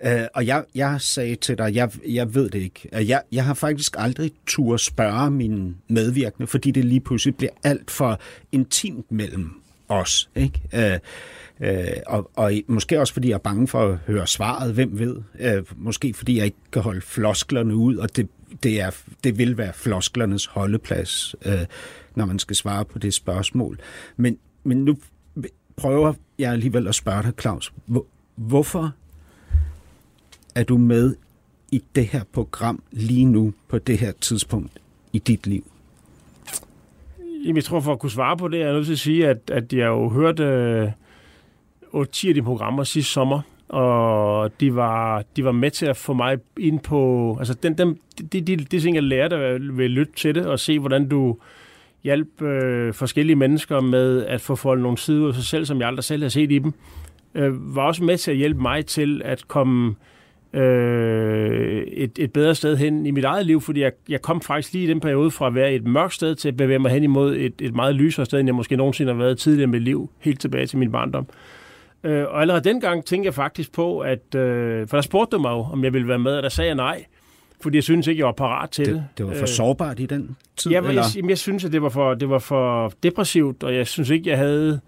[0.05, 2.89] Uh, og jeg, jeg sagde til dig, jeg, jeg ved det ikke.
[2.95, 7.51] Uh, jeg, jeg har faktisk aldrig tur spørge mine medvirkende, fordi det lige pludselig bliver
[7.63, 8.19] alt for
[8.51, 10.29] intimt mellem os.
[10.35, 10.61] Ikke?
[10.73, 11.75] Uh, uh,
[12.07, 15.15] og, og måske også fordi jeg er bange for at høre svaret, hvem ved.
[15.15, 18.27] Uh, måske fordi jeg ikke kan holde flosklerne ud, og det,
[18.63, 18.91] det, er,
[19.23, 21.51] det vil være flosklernes holdeplads, uh,
[22.15, 23.79] når man skal svare på det spørgsmål.
[24.17, 24.97] Men, men nu
[25.75, 28.05] prøver jeg alligevel at spørge dig, Claus, hvor,
[28.35, 28.93] hvorfor
[30.57, 31.15] er du med
[31.71, 34.71] i det her program lige nu på det her tidspunkt
[35.13, 35.63] i dit liv?
[37.43, 39.27] Jamen, jeg tror, for at kunne svare på det, er jeg nødt til at sige,
[39.27, 40.87] at, at jeg jo hørte øh,
[41.93, 46.13] 8-10 af de programmer sidste sommer, og de var, de var med til at få
[46.13, 47.35] mig ind på...
[47.39, 47.97] Altså, den, den,
[48.33, 49.37] de, de, de ting, jeg lærte
[49.77, 51.37] ved at lytte til det, og se, hvordan du
[52.03, 55.87] hjalp øh, forskellige mennesker med at få foldet nogle sider af sig selv, som jeg
[55.87, 56.73] aldrig selv har set i dem,
[57.35, 59.95] øh, var også med til at hjælpe mig til at komme øh,
[60.57, 64.85] et, et bedre sted hen i mit eget liv, fordi jeg, jeg kom faktisk lige
[64.85, 67.35] i den periode fra at være et mørkt sted til at bevæge mig hen imod
[67.35, 70.09] et, et meget lysere sted, end jeg måske nogensinde har været tidligere i mit liv,
[70.19, 71.27] helt tilbage til min barndom.
[72.03, 75.49] Øh, og allerede dengang tænkte jeg faktisk på, at, øh, for der spurgte du mig
[75.49, 77.05] jo, om jeg ville være med, og der sagde jeg nej,
[77.61, 78.93] fordi jeg synes ikke, jeg var parat til det.
[78.93, 80.71] Det, det var for øh, sårbart i den tid?
[80.71, 81.03] Ja, eller?
[81.15, 84.29] Jeg, jeg synes, at det var, for, det var for depressivt, og jeg synes ikke,
[84.29, 84.79] jeg havde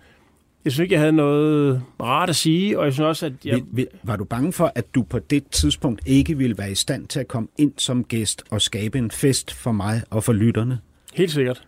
[0.65, 3.61] jeg synes ikke, jeg havde noget rart at sige, og jeg synes også, at jeg...
[4.03, 7.19] Var du bange for, at du på det tidspunkt ikke ville være i stand til
[7.19, 10.79] at komme ind som gæst og skabe en fest for mig og for lytterne?
[11.13, 11.67] Helt sikkert.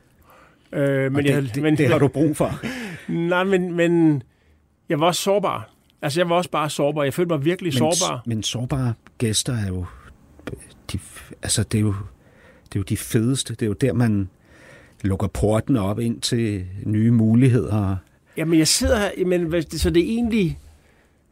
[0.73, 2.60] Øh, men det, jeg, det, men, det har du brug for.
[3.30, 4.23] nej, men, men
[4.89, 5.69] jeg var også sårbar.
[6.01, 7.04] Altså, jeg var også bare sårbar.
[7.04, 8.23] Jeg følte mig virkelig men, sårbar.
[8.25, 9.86] Men sårbare gæster er jo...
[10.91, 10.99] De,
[11.43, 11.95] altså, det er jo,
[12.63, 13.54] det er jo de fedeste.
[13.54, 14.30] Det er jo der, man
[15.01, 17.95] lukker porten op ind til nye muligheder
[18.41, 20.60] Jamen, jeg sidder her, men så det er egentlig...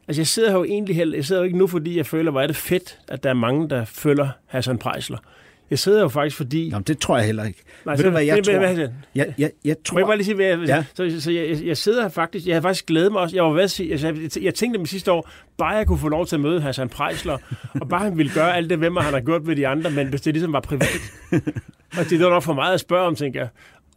[0.08, 2.30] Altså, jeg sidder her jo egentlig heller, jeg sidder jo ikke nu, fordi jeg føler,
[2.30, 5.18] hvor er det fedt, at der er mange, der følger Hassan Prejsler.
[5.70, 6.68] Jeg sidder jo faktisk, fordi...
[6.68, 7.62] Jamen, det tror jeg heller ikke.
[7.86, 8.58] Nej, Ved du, hvad jeg det, tror?
[8.58, 9.94] Hvad, hvad, jeg, jeg, jeg tror...
[9.94, 10.84] Må jeg bare lige sige, hvad jeg, ja.
[10.94, 13.50] så, så jeg, jeg, sidder her faktisk, jeg har faktisk glædet mig også, jeg var
[13.50, 16.26] ved at sige, altså, jeg, jeg tænkte mig sidste år, bare jeg kunne få lov
[16.26, 17.38] til at møde Hassan Prejsler,
[17.80, 20.06] og bare han ville gøre alt det, hvem han har gjort ved de andre, men
[20.06, 21.00] hvis det ligesom var privat.
[21.98, 23.48] og det var nok for meget at spørge om, tænker jeg.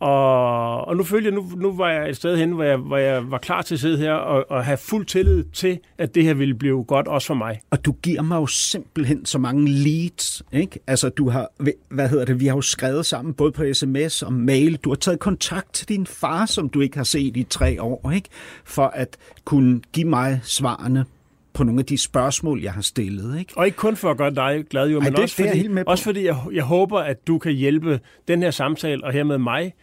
[0.04, 2.98] Og, og nu følte jeg, nu, nu var jeg et sted hen, hvor jeg, hvor
[2.98, 6.24] jeg var klar til at sidde her og, og have fuld tillid til, at det
[6.24, 7.60] her ville blive godt også for mig.
[7.72, 10.80] Og du giver mig jo simpelthen så mange leads, ikke?
[10.88, 11.48] Altså, du har,
[11.89, 14.76] hvad hedder det, vi har jo skrevet sammen, både på sms og mail.
[14.76, 18.12] Du har taget kontakt til din far, som du ikke har set i tre år,
[18.12, 18.30] ikke?
[18.66, 21.06] For at kunne give mig svarene
[21.54, 23.39] på nogle af de spørgsmål, jeg har stillet.
[23.39, 23.54] Ikke?
[23.56, 26.04] Og ikke kun for at gøre dig glad, jo, Ej, men det, også, fordi, også
[26.04, 29.74] fordi jeg, jeg håber, at du kan hjælpe den her samtale, og hermed mig,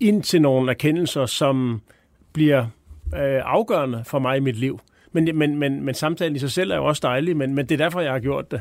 [0.00, 1.80] ind til nogle erkendelser, som
[2.32, 2.60] bliver
[3.14, 4.80] øh, afgørende for mig i mit liv.
[5.12, 7.80] Men, men, men, men samtalen i sig selv er jo også dejlig, men, men det
[7.80, 8.60] er derfor, jeg har gjort det.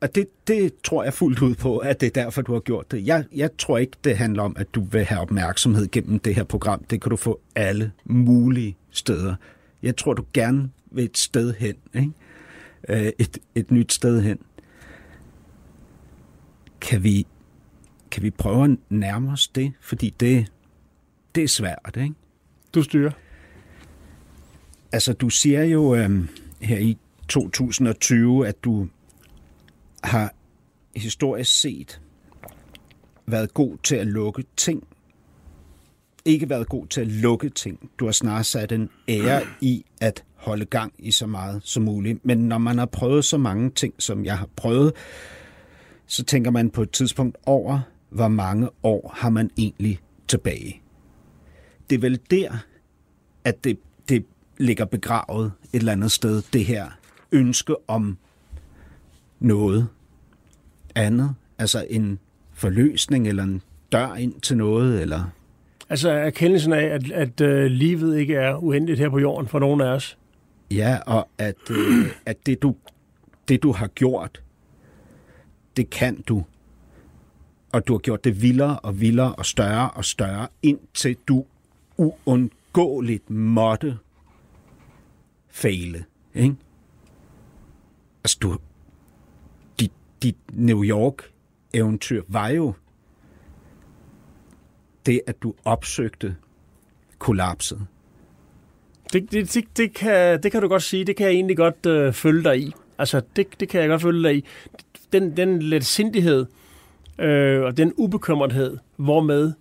[0.00, 2.90] Og det, det tror jeg fuldt ud på, at det er derfor, du har gjort
[2.90, 3.06] det.
[3.06, 6.44] Jeg, jeg tror ikke, det handler om, at du vil have opmærksomhed gennem det her
[6.44, 6.84] program.
[6.84, 9.34] Det kan du få alle mulige steder.
[9.82, 11.74] Jeg tror, du gerne vil et sted hen.
[11.94, 12.10] Ikke?
[12.88, 14.38] Øh, et, et nyt sted hen.
[16.80, 17.26] Kan vi
[18.10, 19.72] kan vi prøve at nærme os det?
[19.80, 20.52] Fordi det,
[21.34, 22.14] det er svært, ikke?
[22.74, 23.10] Du styrer.
[24.92, 26.28] Altså, du siger jo øh,
[26.60, 28.88] her i 2020, at du
[30.04, 30.34] har
[30.96, 32.00] historisk set
[33.26, 34.86] været god til at lukke ting.
[36.24, 37.90] Ikke været god til at lukke ting.
[37.98, 42.24] Du har snarere sat en ære i at holde gang i så meget som muligt.
[42.24, 44.92] Men når man har prøvet så mange ting, som jeg har prøvet,
[46.06, 50.82] så tænker man på et tidspunkt over, hvor mange år har man egentlig tilbage.
[51.90, 52.52] Det er vel der,
[53.44, 54.24] at det, det
[54.58, 56.88] ligger begravet et eller andet sted, det her
[57.32, 58.18] ønske om
[59.40, 59.88] noget
[60.94, 62.18] andet, altså en
[62.52, 65.24] forløsning eller en dør ind til noget, eller...
[65.90, 69.80] Altså erkendelsen af, at, at uh, livet ikke er uendeligt her på jorden for nogen
[69.80, 70.18] af os.
[70.70, 71.76] Ja, og at, uh,
[72.26, 72.74] at det, du,
[73.48, 74.42] det du har gjort,
[75.76, 76.44] det kan du
[77.72, 81.44] og du har gjort det vildere og vildere og større og større, indtil du
[81.96, 83.98] uundgåeligt måtte
[85.48, 86.04] fejle.
[86.34, 86.56] Ikke?
[88.24, 88.56] Altså, du,
[89.80, 92.74] dit, dit New York-eventyr var jo
[95.06, 96.36] det, at du opsøgte
[97.18, 97.86] kollapset.
[99.12, 101.04] Det, det, det, det, kan, det kan du godt sige.
[101.04, 102.72] Det kan jeg egentlig godt øh, følge dig i.
[102.98, 104.44] Altså, det, det kan jeg godt følge dig i.
[105.12, 106.46] Den, den let sindighed,
[107.18, 109.52] øh, og den ubekymrethed, hvormed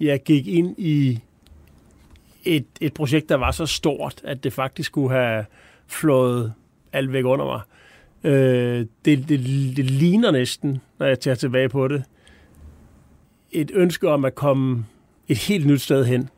[0.00, 1.20] jeg gik ind i
[2.44, 5.44] et, et projekt, der var så stort, at det faktisk skulle have
[5.86, 6.52] flået
[6.92, 7.60] alt væk under mig.
[8.24, 9.28] Øh, det, det,
[9.76, 12.04] det ligner næsten, når jeg tager tilbage på det,
[13.50, 14.84] et ønske om at komme
[15.28, 16.28] et helt nyt sted hen.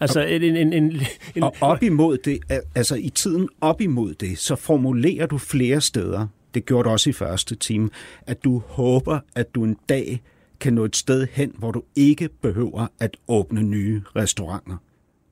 [0.00, 0.92] Altså en, en, en, en,
[1.34, 2.38] en, og op imod det,
[2.74, 7.10] altså i tiden op imod det, så formulerer du flere steder, det gjorde du også
[7.10, 7.90] i første time,
[8.26, 10.22] at du håber, at du en dag
[10.60, 14.76] kan nå et sted hen, hvor du ikke behøver at åbne nye restauranter.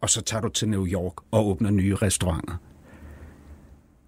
[0.01, 2.57] Og så tager du til New York og åbner nye restauranter.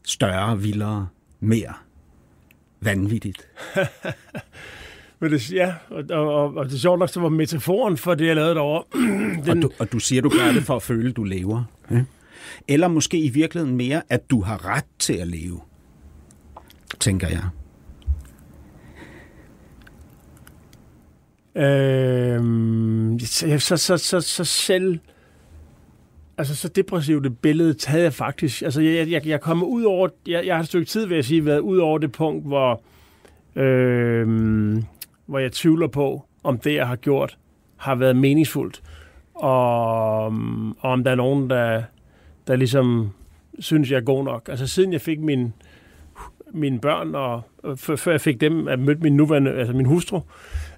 [0.05, 1.09] Større, vildere,
[1.41, 1.75] mere
[2.81, 3.49] vanvittigt.
[5.21, 8.27] Men det, ja, og, og, og det er sjovt nok, så var metaforen for det,
[8.27, 8.85] jeg lavede derovre.
[9.47, 9.49] Den...
[9.49, 11.65] Og, du, og du siger, du gør det for at føle, du lever.
[11.91, 12.05] Ja?
[12.69, 15.61] Eller måske i virkeligheden mere, at du har ret til at leve,
[17.01, 17.42] tænker jeg.
[21.55, 24.98] Øhm, så, så, så, så, selv...
[26.38, 28.62] Altså, så depressivt et billede taget jeg faktisk.
[28.62, 30.09] Altså, jeg, jeg, jeg kommer ud over...
[30.26, 32.82] Jeg, jeg har et stykke tid, vil jeg sige, været ud over det punkt, hvor...
[33.57, 34.84] Øhm,
[35.26, 37.38] hvor jeg tvivler på, om det, jeg har gjort,
[37.76, 38.82] har været meningsfuldt.
[39.34, 40.24] Og,
[40.78, 41.82] og om der er nogen, der,
[42.46, 43.11] der ligesom
[43.59, 44.48] synes, jeg er god nok.
[44.48, 45.53] Altså, siden jeg fik min,
[46.55, 47.42] mine børn, og
[47.76, 50.20] før jeg fik dem, at mødte min nuværende, altså min hustru,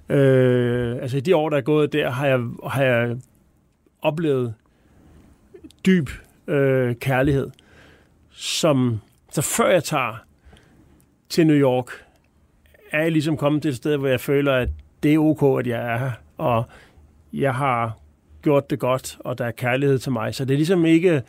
[0.09, 3.17] Øh, altså i de år, der er gået der, har jeg, har jeg
[4.01, 4.53] oplevet
[5.85, 6.09] dyb
[6.47, 7.49] øh, kærlighed,
[8.31, 8.99] som
[9.31, 10.23] så før jeg tager
[11.29, 12.05] til New York,
[12.91, 14.69] er jeg ligesom kommet til et sted, hvor jeg føler, at
[15.03, 16.63] det er ok, at jeg er her, og
[17.33, 17.97] jeg har
[18.41, 20.35] gjort det godt, og der er kærlighed til mig.
[20.35, 21.21] Så det er ligesom ikke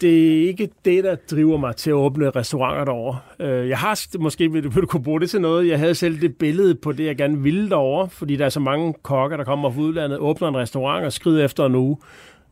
[0.00, 3.18] det er ikke det, der driver mig til at åbne restauranter derovre.
[3.40, 6.36] Øh, jeg har måske, vil du kunne bruge det til noget, jeg havde selv det
[6.36, 9.70] billede på det, jeg gerne ville derovre, fordi der er så mange kokker, der kommer
[9.70, 11.96] fra udlandet, åbner en restaurant og skrider efter en uge,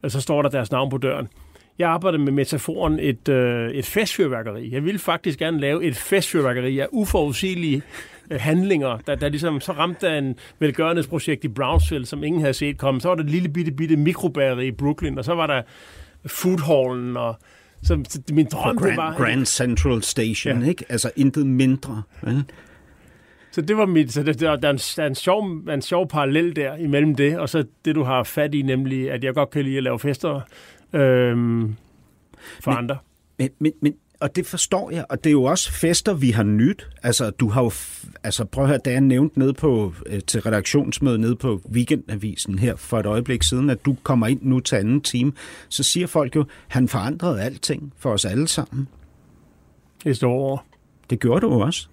[0.02, 1.28] og så står der deres navn på døren.
[1.78, 4.74] Jeg arbejder med metaforen et, øh, et festfyrværkeri.
[4.74, 7.82] Jeg ville faktisk gerne lave et festfyrværkeri af uforudsigelige
[8.30, 12.54] øh, handlinger, der, der ligesom så ramte af en velgørenhedsprojekt i Brownsville, som ingen havde
[12.54, 13.00] set komme.
[13.00, 15.62] Så var der et lille bitte, bitte mikrobageri i Brooklyn, og så var der
[16.26, 17.36] foodhallen og
[17.82, 19.16] så, så min drøm Grand, det var...
[19.16, 20.68] Grand Central Station, ja.
[20.68, 20.84] ikke?
[20.88, 22.02] Altså intet mindre.
[22.22, 22.44] Vel?
[23.50, 24.12] Så det var mit...
[24.12, 27.14] Så det, der, der, er en, der, er en sjov, en sjov parallel der imellem
[27.14, 29.82] det, og så det, du har fat i, nemlig, at jeg godt kan lide at
[29.82, 30.40] lave fester
[30.92, 31.76] øhm,
[32.60, 32.98] for men, andre.
[33.38, 33.94] Men, men, men
[34.24, 36.88] og det forstår jeg, og det er jo også fester, vi har nyt.
[37.02, 37.72] Altså, du har jo,
[38.22, 42.58] altså prøv at høre, da jeg nævnte ned på, øh, til redaktionsmødet ned på Weekendavisen
[42.58, 45.32] her for et øjeblik siden, at du kommer ind nu til anden time,
[45.68, 48.88] så siger folk jo, han forandrede alting for os alle sammen.
[50.04, 50.58] Det står over.
[51.10, 51.88] Det gjorde du også.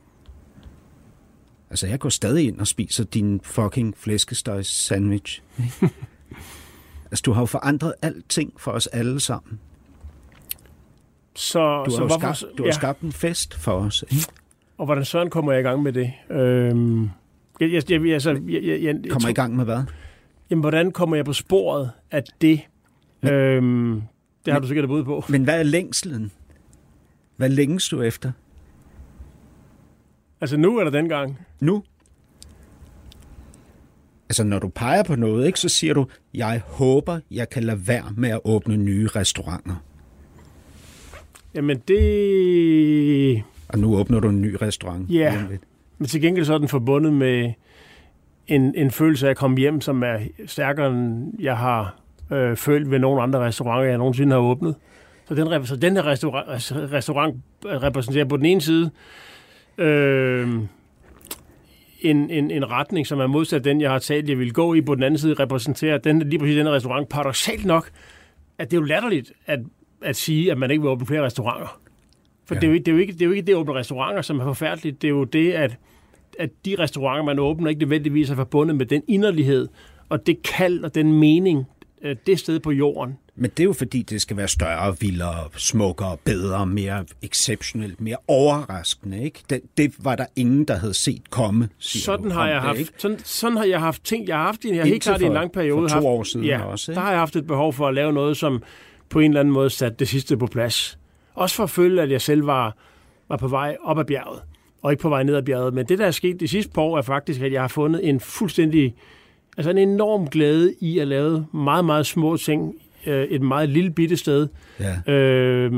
[1.70, 5.42] Altså, jeg går stadig ind og spiser din fucking flæskesteg sandwich.
[7.12, 9.60] altså, du har jo forandret alting for os alle sammen.
[11.36, 12.72] Så, du har, så hvorfor, skabt, du har ja.
[12.72, 14.04] skabt en fest for os.
[14.12, 14.26] Ikke?
[14.78, 16.14] Og hvordan søren kommer jeg i gang med det?
[16.30, 17.04] Øhm,
[17.60, 19.84] jeg, jeg, jeg, altså, jeg, jeg, jeg, kommer i gang med hvad?
[20.50, 22.62] Jamen, hvordan kommer jeg på sporet af det?
[23.22, 24.02] Men, øhm,
[24.46, 25.24] det har men, du sikkert bud på.
[25.30, 26.32] Men hvad er længslen?
[27.38, 28.32] Hvad længes du efter?
[30.42, 31.40] Altså nu eller dengang?
[31.60, 31.84] Nu.
[34.30, 37.88] Altså når du peger på noget, ikke, så siger du, jeg håber, jeg kan lade
[37.88, 39.76] være med at åbne nye restauranter.
[41.56, 43.44] Jamen det...
[43.68, 45.10] Og nu åbner du en ny restaurant.
[45.10, 45.44] Ja,
[45.98, 47.54] men til gengæld så er den forbundet med
[48.48, 51.96] en, en følelse af at komme hjem, som er stærkere, end jeg har
[52.32, 54.76] øh, følt ved nogle andre restauranter, jeg nogensinde har åbnet.
[55.28, 56.48] Så den, så den her restaurant,
[56.94, 57.36] restaurant
[57.66, 58.92] repræsenterer på den ene side
[59.78, 60.50] øh,
[62.02, 64.82] en, en, en retning, som er modsat den, jeg har talt, jeg vil gå i.
[64.82, 67.90] På den anden side repræsenterer den, lige præcis den her restaurant paradoxalt nok,
[68.58, 69.60] at det er jo latterligt, at
[70.02, 71.80] at sige, at man ikke vil åbne flere restauranter.
[72.46, 72.60] For ja.
[72.60, 73.74] det, er jo ikke, det, er jo ikke, det er jo ikke det at åbne
[73.74, 75.02] restauranter, som er forfærdeligt.
[75.02, 75.78] Det er jo det, at,
[76.40, 79.68] at de restauranter, man åbner, ikke nødvendigvis er forbundet med den inderlighed
[80.10, 81.66] og det kald og den mening,
[82.02, 83.18] øh, det sted på jorden.
[83.36, 88.18] Men det er jo fordi, det skal være større, vildere, smukkere, bedre, mere exceptionelt, mere
[88.28, 89.24] overraskende.
[89.24, 89.40] Ikke?
[89.50, 91.70] Det, det var der ingen, der havde set komme.
[91.78, 92.92] Sådan har, jeg haft, ikke?
[92.98, 94.28] sådan, sådan har jeg haft ting.
[94.28, 95.90] Jeg har haft jeg har helt klart i en lang periode.
[95.90, 96.92] For to år siden ja, også.
[96.92, 96.98] Ikke?
[96.98, 98.64] Der har jeg haft et behov for at lave noget, som
[99.12, 101.00] på en eller anden måde sat det sidste på plads.
[101.34, 102.78] Også for at føle, at jeg selv var,
[103.30, 104.42] var på vej op ad bjerget,
[104.82, 105.74] og ikke på vej ned ad bjerget.
[105.74, 108.10] Men det, der er sket de sidste par år, er faktisk, at jeg har fundet
[108.10, 108.96] en fuldstændig,
[109.58, 112.76] altså en enorm glæde i at lave meget, meget små ting,
[113.08, 114.48] øh, et meget lille bitte sted,
[114.80, 115.14] ja.
[115.14, 115.72] øh,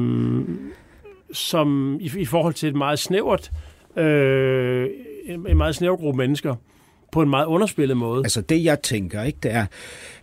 [1.34, 3.51] som i, i forhold til et meget snævert,
[3.97, 4.89] øh,
[5.27, 6.55] en meget snæver gruppe mennesker,
[7.14, 8.20] på en meget underspillet måde.
[8.20, 9.66] Altså det, jeg tænker, ikke, det er,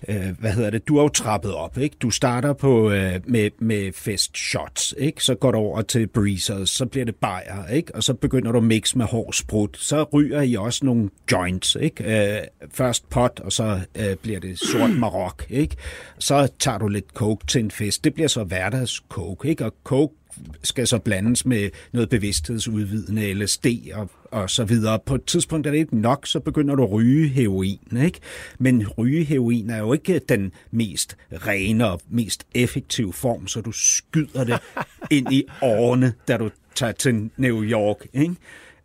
[0.09, 1.97] øh, hvad hedder det, du har jo trappet op, ikke?
[2.03, 5.25] Du starter på, øh, med, med fest shots, ikke?
[5.25, 7.95] Så går du over til breezers, så bliver det bajer, ikke?
[7.95, 9.77] Og så begynder du at mix med hård sprut.
[9.79, 12.35] Så ryger I også nogle joints, ikke?
[12.39, 15.77] Øh, først pot, og så øh, bliver det sort marok, ikke?
[16.19, 18.05] Så tager du lidt coke til en fest.
[18.05, 19.65] Det bliver så hverdags coke, ikke?
[19.65, 20.15] Og coke
[20.63, 24.99] skal så blandes med noget bevidsthedsudvidende LSD og, og så videre.
[25.07, 27.97] På et tidspunkt er det ikke nok, så begynder du at ryge heroin.
[28.03, 28.21] Ikke?
[28.59, 33.73] Men ryge heroin er jo ikke den mest rene og mest effektive form, så du
[33.73, 34.59] skyder det
[35.17, 38.07] ind i årene, da du tager til New York.
[38.13, 38.35] Ikke?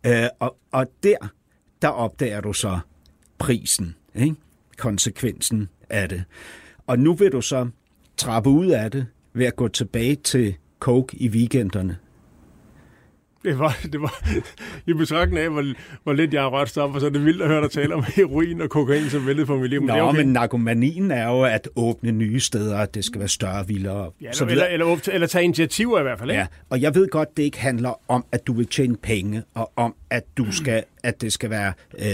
[0.06, 1.16] Øh, og, og der,
[1.82, 2.78] der opdager du så
[3.38, 4.34] prisen, ikke?
[4.78, 6.24] konsekvensen af det.
[6.86, 7.68] Og nu vil du så
[8.16, 11.96] trappe ud af det ved at gå tilbage til coke i weekenderne.
[13.46, 14.28] Det var, det var
[14.86, 15.64] i betragtning af, hvor,
[16.02, 18.04] hvor lidt jeg har rørt stoffer, så er det vildt at høre dig tale om
[18.16, 19.80] heroin og kokain, som væltede på mit liv.
[19.80, 20.18] Men, det Nå, er okay.
[20.18, 24.10] men narkomanien er jo at åbne nye steder, at det skal være større, vildere.
[24.22, 26.30] ja, så eller, eller, eller, eller tage initiativer i hvert fald.
[26.30, 26.40] Ikke?
[26.40, 29.72] Ja, og jeg ved godt, det ikke handler om, at du vil tjene penge, og
[29.76, 32.06] om, at, du skal, at det skal være øh,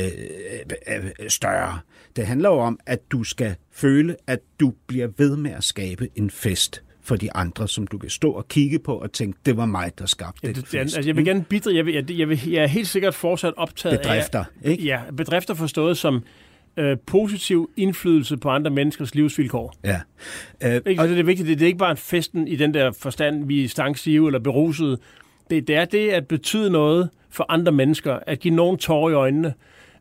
[0.88, 1.78] øh, større.
[2.16, 6.08] Det handler jo om, at du skal føle, at du bliver ved med at skabe
[6.16, 9.56] en fest for de andre, som du kan stå og kigge på og tænke, det
[9.56, 10.72] var mig, der skabte Ja, den det, fest.
[10.72, 11.74] det, altså, jeg vil gerne bidre.
[11.74, 14.70] Jeg, vil, jeg, jeg, vil, jeg er helt sikkert fortsat optaget Bedrifter, af...
[14.70, 14.84] ikke?
[14.84, 16.22] Ja, bedrifter forstået som
[16.76, 19.74] øh, positiv indflydelse på andre menneskers livsvilkår.
[19.84, 20.00] Ja.
[20.64, 21.02] Øh, Ikke?
[21.02, 21.48] Og det er vigtigt.
[21.48, 24.38] Det, det er ikke bare en festen i den der forstand, vi er stangstive eller
[24.40, 24.98] berusede.
[25.50, 29.14] Det, det er det at betyde noget for andre mennesker, at give nogen tårer i
[29.14, 29.54] øjnene,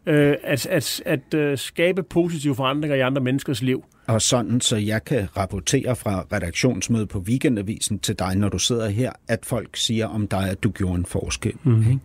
[0.05, 3.83] øh, at, at, at øh, skabe positive forandringer i andre menneskers liv.
[4.11, 8.89] Og sådan, så jeg kan rapportere fra redaktionsmødet på Weekendavisen til dig, når du sidder
[8.89, 11.53] her, at folk siger om dig, at du gjorde en forskel.
[11.63, 11.79] Mm.
[11.79, 11.99] Ikke?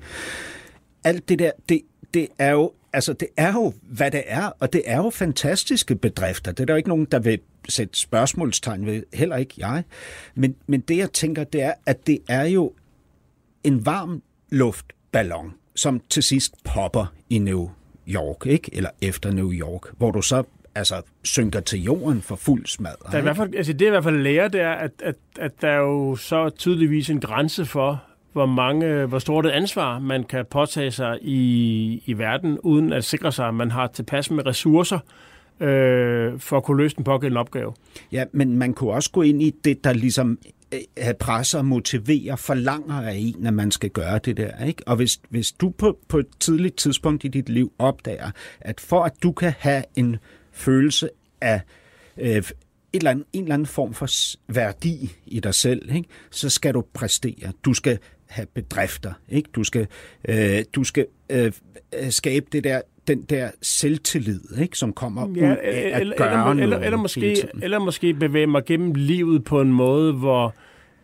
[1.04, 1.80] Alt det der, det,
[2.14, 5.96] det er jo altså det er jo, hvad det er, og det er jo fantastiske
[5.96, 6.52] bedrifter.
[6.52, 7.38] Det er der jo ikke nogen, der vil
[7.68, 9.84] sætte spørgsmålstegn ved, heller ikke jeg.
[10.34, 12.72] Men, men det, jeg tænker, det er, at det er jo
[13.64, 17.70] en varm luftballon, som til sidst popper i New
[18.09, 18.70] York, ikke?
[18.72, 20.42] Eller efter New York, hvor du så
[20.77, 22.93] altså synker til jorden for fuld smad.
[23.11, 24.91] Der er i hvert fald, altså det, jeg i hvert fald lærer, det er, at,
[25.03, 28.03] at, at der er jo så tydeligvis en grænse for,
[28.33, 33.05] hvor mange, hvor stort et ansvar man kan påtage sig i, i verden, uden at
[33.05, 34.99] sikre sig, at man har tilpas med ressourcer
[35.61, 37.72] øh, for at kunne løse den pågældende opgave.
[38.12, 40.39] Ja, men man kunne også gå ind i det, der ligesom
[40.74, 44.64] øh, presser, motiverer, forlanger af en, at man skal gøre det der.
[44.64, 44.83] Ikke?
[44.87, 49.05] Og hvis, hvis du på, på et tidligt tidspunkt i dit liv opdager, at for
[49.05, 50.16] at du kan have en
[50.57, 51.09] følelse
[51.40, 51.61] af
[52.18, 52.42] øh,
[52.96, 54.09] et eller andet, en eller anden form for
[54.52, 56.09] værdi i dig selv, ikke?
[56.30, 57.52] så skal du præstere.
[57.64, 59.12] Du skal have bedrifter.
[59.28, 59.48] Ikke?
[59.54, 59.86] Du skal,
[60.28, 61.52] øh, du skal øh,
[61.94, 64.78] øh, skabe det der, den der selvtillid, ikke?
[64.78, 68.14] som kommer ja, ud af at eller, gøre eller, noget eller, eller, måske, eller måske
[68.14, 70.54] bevæge mig gennem livet på en måde, hvor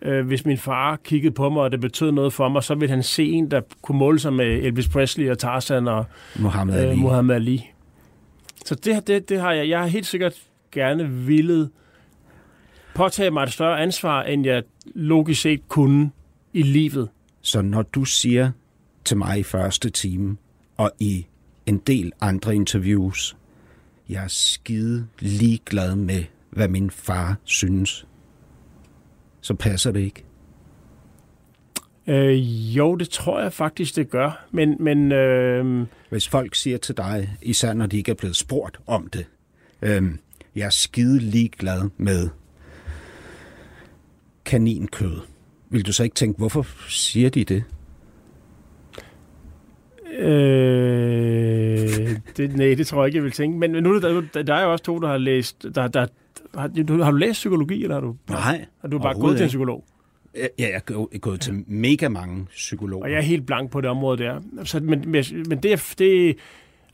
[0.02, 2.90] øh, hvis min far kiggede på mig, og det betød noget for mig, så ville
[2.90, 6.04] han se en, der kunne måle sig med Elvis Presley og Tarzan og
[6.38, 6.90] Muhammad Ali.
[6.90, 7.71] øh, Muhammad Ali.
[8.64, 9.68] Så det, det, det har jeg.
[9.68, 10.42] Jeg har helt sikkert
[10.72, 11.70] gerne ville
[12.94, 14.62] påtage mig et større ansvar, end jeg
[14.94, 16.10] logisk set kunne
[16.52, 17.08] i livet.
[17.40, 18.50] Så når du siger
[19.04, 20.36] til mig i første time,
[20.76, 21.26] og i
[21.66, 23.36] en del andre interviews,
[24.08, 28.06] jeg er skide ligeglad med, hvad min far synes,
[29.40, 30.24] så passer det ikke.
[32.06, 34.44] Øh, jo, det tror jeg faktisk, det gør.
[34.50, 38.78] Men, men øh, Hvis folk siger til dig, især når de ikke er blevet spurgt
[38.86, 39.26] om det,
[39.82, 40.18] øhm,
[40.56, 42.28] jeg er skide ligeglad med
[44.44, 45.20] kaninkød,
[45.70, 47.64] vil du så ikke tænke, hvorfor siger de det?
[50.18, 50.28] Øh,
[52.36, 53.58] det, nej, det tror jeg ikke, jeg vil tænke.
[53.58, 55.66] Men, nu er der, der, er jo også to, der har læst...
[55.74, 56.06] Der, der,
[56.54, 59.44] har, du, har du læst psykologi, eller har du, Nej, har du bare gået til
[59.44, 59.84] en psykolog?
[60.36, 60.70] Ja, jeg
[61.12, 63.04] er gået- til mega mange psykologer.
[63.04, 64.40] Og jeg er helt blank på det område der.
[64.64, 65.04] Så, men,
[65.48, 66.36] men, det, det...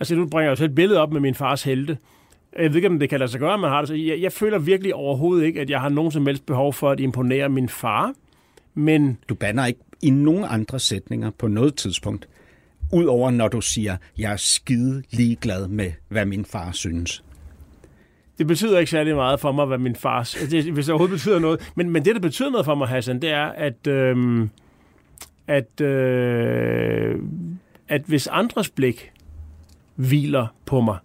[0.01, 1.99] Altså, nu bringer jeg jo selv et billede op med min fars helte.
[2.59, 3.89] Jeg ved ikke, om det kan lade sig gøre, man har det.
[3.89, 6.91] Så jeg, jeg føler virkelig overhovedet ikke, at jeg har nogen som helst behov for
[6.91, 8.13] at imponere min far.
[8.75, 12.29] Men Du banner ikke i nogen andre sætninger på noget tidspunkt,
[12.93, 17.25] udover når du siger, jeg er skide ligeglad med, hvad min far synes.
[18.39, 20.35] Det betyder ikke særlig meget for mig, hvad min fars...
[20.51, 21.73] Det, hvis det overhovedet betyder noget.
[21.75, 24.51] Men, men det, der betyder noget for mig, Hassan, det er, at, øhm,
[25.47, 27.19] at, øh,
[27.89, 29.13] at hvis andres blik
[29.95, 30.99] hviler på mig,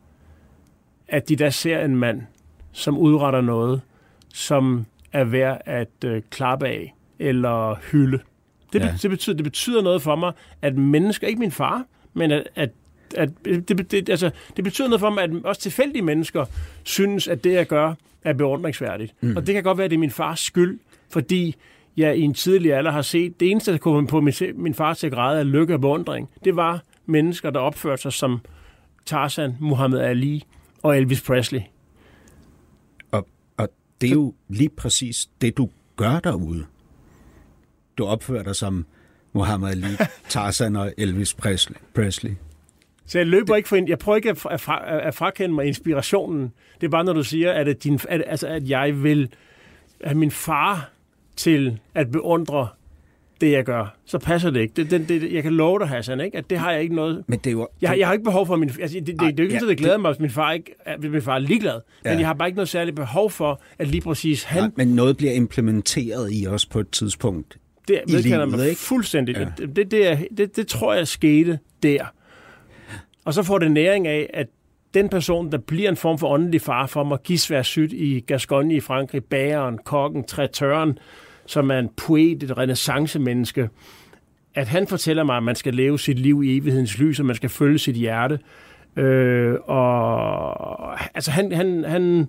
[1.07, 2.21] at de der ser en mand,
[2.71, 3.81] som udretter noget,
[4.33, 8.19] som er værd at øh, klappe af eller hylde.
[8.73, 8.95] Det, ja.
[9.01, 12.69] det, betyder, det betyder noget for mig, at mennesker, ikke min far, men at, at
[13.13, 16.45] at det, det, altså, det betyder noget for mig, at også tilfældige mennesker
[16.83, 17.93] synes, at det, jeg gør,
[18.23, 19.13] er beundringsværdigt.
[19.21, 19.35] Mm.
[19.35, 21.55] Og det kan godt være, at det er min fars skyld, fordi
[21.97, 24.93] jeg i en tidlig alder har set, det eneste, der kunne på min, min far
[24.93, 28.39] til græde af lykke og beundring, det var mennesker, der opførte sig som
[29.05, 30.43] Tarzan, Muhammad Ali
[30.83, 31.61] og Elvis Presley.
[33.11, 33.69] Og, og
[34.01, 36.65] det er jo lige præcis det, du gør derude.
[37.97, 38.85] Du opfører dig som
[39.33, 39.95] Muhammad Ali,
[40.29, 41.77] Tarzan og Elvis Presley.
[41.93, 42.31] Presley.
[43.07, 43.89] Så jeg løber ikke for ind.
[43.89, 46.51] Jeg prøver ikke at, fra, at, fra, at frakende mig inspirationen.
[46.81, 49.29] Det er bare, når du siger, at, det din, at, altså, at jeg vil
[50.03, 50.89] have min far
[51.35, 52.67] til at beundre
[53.41, 54.73] det jeg gør, så passer det ikke.
[54.75, 56.37] Det, det, det, jeg kan love dig, Hassan, ikke?
[56.37, 57.23] at det har jeg ikke noget...
[57.27, 57.67] Men det er jo...
[57.81, 58.69] Jeg, jeg har ikke behov for min...
[58.81, 60.11] Altså, det, det, Ej, det, det er jo ikke ja, at det glæder det- mig,
[60.11, 61.79] hvis min far, ikke, at min far er ligeglad.
[62.05, 62.09] Ja.
[62.09, 64.63] Men jeg har bare ikke noget særligt behov for, at lige præcis han...
[64.63, 67.57] Nej, men noget bliver implementeret i os på et tidspunkt.
[67.87, 68.81] Det i livet, mig ikke?
[68.81, 69.35] fuldstændig.
[69.35, 69.45] Ja.
[69.57, 72.05] Det, det, det, er, det, det tror jeg skete der.
[73.25, 74.47] Og så får det næring af, at
[74.93, 78.75] den person, der bliver en form for åndelig far for mig, Gisvær Syt i Gascogne
[78.75, 80.97] i Frankrig, bageren, kokken, trætøren,
[81.45, 83.69] som er en poet, et renaissancemenneske,
[84.55, 87.35] at han fortæller mig, at man skal leve sit liv i evighedens lys, og man
[87.35, 88.39] skal følge sit hjerte.
[88.95, 92.27] Øh, og altså han, han, han,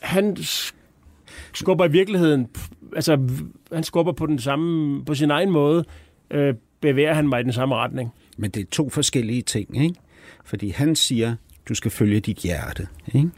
[0.00, 0.36] han
[1.54, 2.48] skubber i virkeligheden,
[2.96, 3.18] altså
[3.72, 5.84] han skubber på den samme, på sin egen måde,
[6.30, 8.12] øh, bevæger han mig i den samme retning.
[8.36, 9.94] Men det er to forskellige ting, ikke?
[10.44, 11.36] Fordi han siger,
[11.68, 13.30] du skal følge dit hjerte, ikke?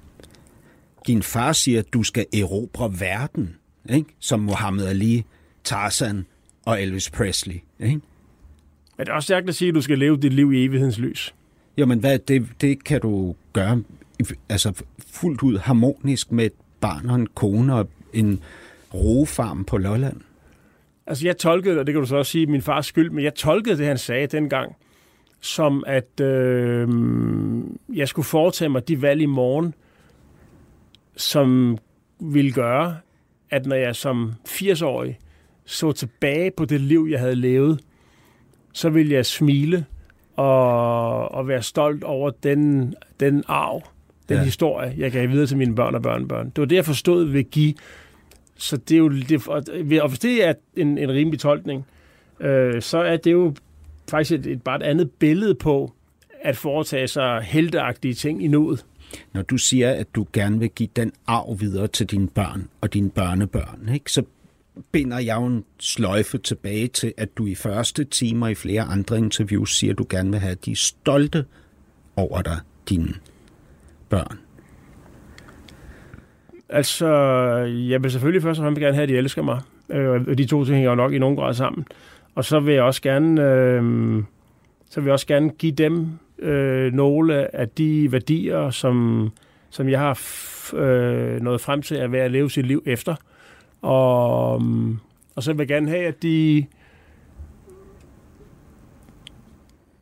[1.07, 3.57] Din far siger, du skal erobre verden,
[3.91, 4.09] ikke?
[4.19, 5.25] Som Muhammad Ali,
[5.65, 6.27] Tarzan
[6.65, 8.01] og Elvis Presley, ikke?
[8.97, 10.99] Men det er også stærkt at sige, at du skal leve dit liv i evighedens
[10.99, 11.35] lys.
[11.79, 13.83] Jo, men hvad, det, det kan du gøre
[14.49, 18.41] altså fuldt ud harmonisk med et barn og en kone og en
[18.95, 20.21] roefarm på Lolland.
[21.07, 23.35] Altså jeg tolkede, og det kan du så også sige, min fars skyld, men jeg
[23.35, 24.77] tolkede det, han sagde dengang,
[25.45, 26.89] som at øh,
[27.95, 29.75] jeg skulle foretage mig de valg i morgen,
[31.17, 31.79] som
[32.21, 32.97] ville gøre,
[33.51, 35.19] at når jeg som 80-årig
[35.65, 37.81] så tilbage på det liv, jeg havde levet,
[38.73, 39.85] så ville jeg smile
[40.37, 43.83] og, og være stolt over den, den arv,
[44.29, 44.45] den Ja.
[44.45, 46.47] historie, jeg gav videre til mine børn og børnebørn.
[46.47, 47.75] Det var det, jeg forstod ved give.
[48.57, 49.49] Så det er jo, det,
[50.03, 51.87] og hvis det er en, en rimelig tolkning,
[52.41, 53.55] øh, så er det jo
[54.11, 55.93] faktisk et, et, bare et andet billede på
[56.43, 58.85] at foretage sig helteagtige ting i nuet.
[59.33, 62.95] Når du siger, at du gerne vil give den arv videre til dine børn og
[62.95, 64.13] dine børnebørn, ikke?
[64.13, 64.23] så
[64.93, 69.19] binder jeg jo en sløjfe tilbage til, at du i første timer i flere andre
[69.19, 71.45] interviews siger, at du gerne vil have, at de er stolte
[72.17, 73.15] over dig, dine
[74.09, 74.39] børn.
[76.69, 77.09] Altså,
[77.67, 79.61] jeg vil selvfølgelig først og fremmest gerne have, at de elsker mig.
[79.91, 81.87] Øh, og de to ting hænger jo nok i nogen grad sammen.
[82.35, 84.23] Og så vil jeg også gerne, øh,
[84.91, 86.07] så vil jeg også gerne give dem
[86.39, 89.29] øh, nogle af de værdier, som,
[89.71, 93.15] som jeg har f- øh, nået frem til at være at leve sit liv efter.
[93.83, 94.63] Og,
[95.37, 96.67] og så vil jeg gerne have, at de...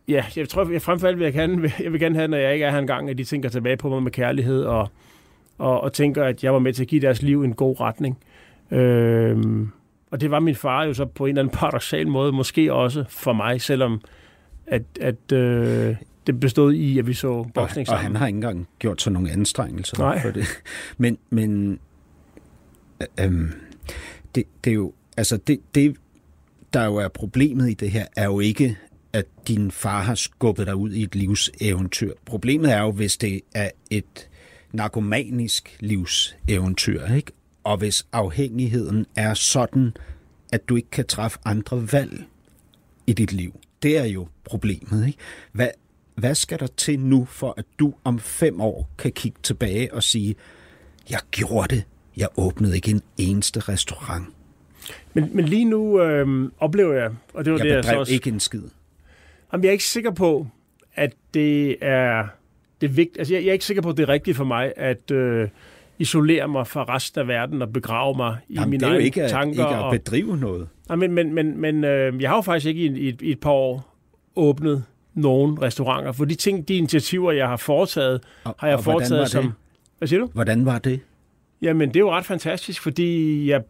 [0.09, 2.64] Ja, jeg tror, jeg fremfor vil jeg gerne, jeg vil gerne have, når jeg ikke
[2.64, 4.89] er her engang, at de tænker tilbage på mig med kærlighed og,
[5.59, 8.18] og, og tænker, at jeg var med til at give deres liv en god retning.
[8.70, 9.66] Øh,
[10.13, 13.05] og det var min far jo så på en eller anden paradoxal måde, måske også
[13.09, 14.01] for mig, selvom
[14.67, 15.97] at, at øh,
[16.27, 18.17] det bestod i, at vi så boksning og han sammen.
[18.17, 20.23] har ikke engang gjort sig nogle anstrengelser Nej.
[20.23, 20.47] for det.
[20.99, 21.79] Men, men
[23.01, 23.53] øh, øhm,
[24.35, 25.97] det, det er jo, altså det, det,
[26.73, 28.79] der jo er problemet i det her, er jo ikke,
[29.13, 32.13] at din far har skubbet dig ud i et livseventyr.
[32.25, 34.29] Problemet er jo, hvis det er et
[34.73, 37.33] narkomanisk livseventyr, ikke?
[37.65, 39.95] Og hvis afhængigheden er sådan,
[40.53, 42.25] at du ikke kan træffe andre valg
[43.07, 43.61] i dit liv.
[43.83, 45.19] Det er jo problemet, ikke?
[45.53, 45.69] Hvad,
[46.15, 50.03] hvad skal der til nu, for at du om fem år kan kigge tilbage og
[50.03, 50.35] sige,
[51.11, 51.85] jeg gjorde det,
[52.17, 54.27] jeg åbnede ikke en eneste restaurant.
[55.15, 58.13] Men, men lige nu øh, oplever jeg, og det var Jeg det, jeg så også...
[58.13, 58.63] ikke en skid.
[59.53, 60.47] Jamen, jeg er ikke sikker på,
[60.95, 62.27] at det er
[62.81, 63.19] det vigtigt.
[63.19, 65.49] Altså, jeg, jeg er ikke sikker på, at det er rigtigt for mig at øh,
[65.99, 68.95] isolere mig fra resten af verden og begrave mig i Jamen, mine det er jo
[68.95, 69.51] egne ikke at, tanker.
[69.51, 70.68] ikke at og, bedrive noget.
[70.88, 73.30] Nej, men men, men, men øh, jeg har jo faktisk ikke i, i, et, i
[73.30, 73.97] et par år
[74.36, 74.84] åbnet
[75.14, 79.30] nogen restauranter, for de ting, de initiativer, jeg har foretaget, Og, har jeg og foretaget
[79.30, 79.53] som...
[79.99, 80.26] Hvad siger du?
[80.32, 81.01] Hvordan var det?
[81.62, 83.62] Jamen, det er jo ret fantastisk, fordi jeg,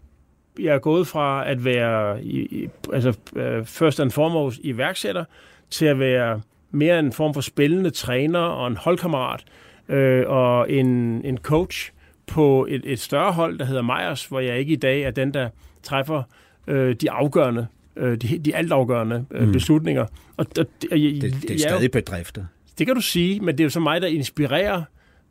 [0.60, 5.24] jeg er gået fra at være i, i, altså, uh, first and foremost iværksætter,
[5.70, 9.44] til at være mere en form for spillende træner og en holdkammerat
[9.88, 10.86] øh, og en,
[11.24, 11.92] en coach
[12.32, 15.34] på et, et større hold, der hedder Meyers, hvor jeg ikke i dag er den,
[15.34, 15.48] der
[15.82, 16.22] træffer
[16.66, 17.66] øh, de afgørende,
[17.96, 19.52] øh, de, de altafgørende øh, Mm.
[19.52, 20.06] beslutninger.
[20.36, 22.44] Og, og, og, jeg, Det, det er jeg stadig bedrifter.
[22.78, 24.82] det kan du sige, men det er jo så mig, der inspirerer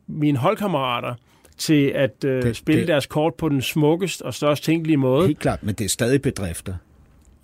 [0.06, 1.14] mine holdkammerater
[1.58, 2.92] til at øh, Det- spille det- det.
[2.92, 5.26] deres kort på den smukkest og størst tænkelige måde.
[5.26, 6.74] Helt klart, men det er stadig bedrifter.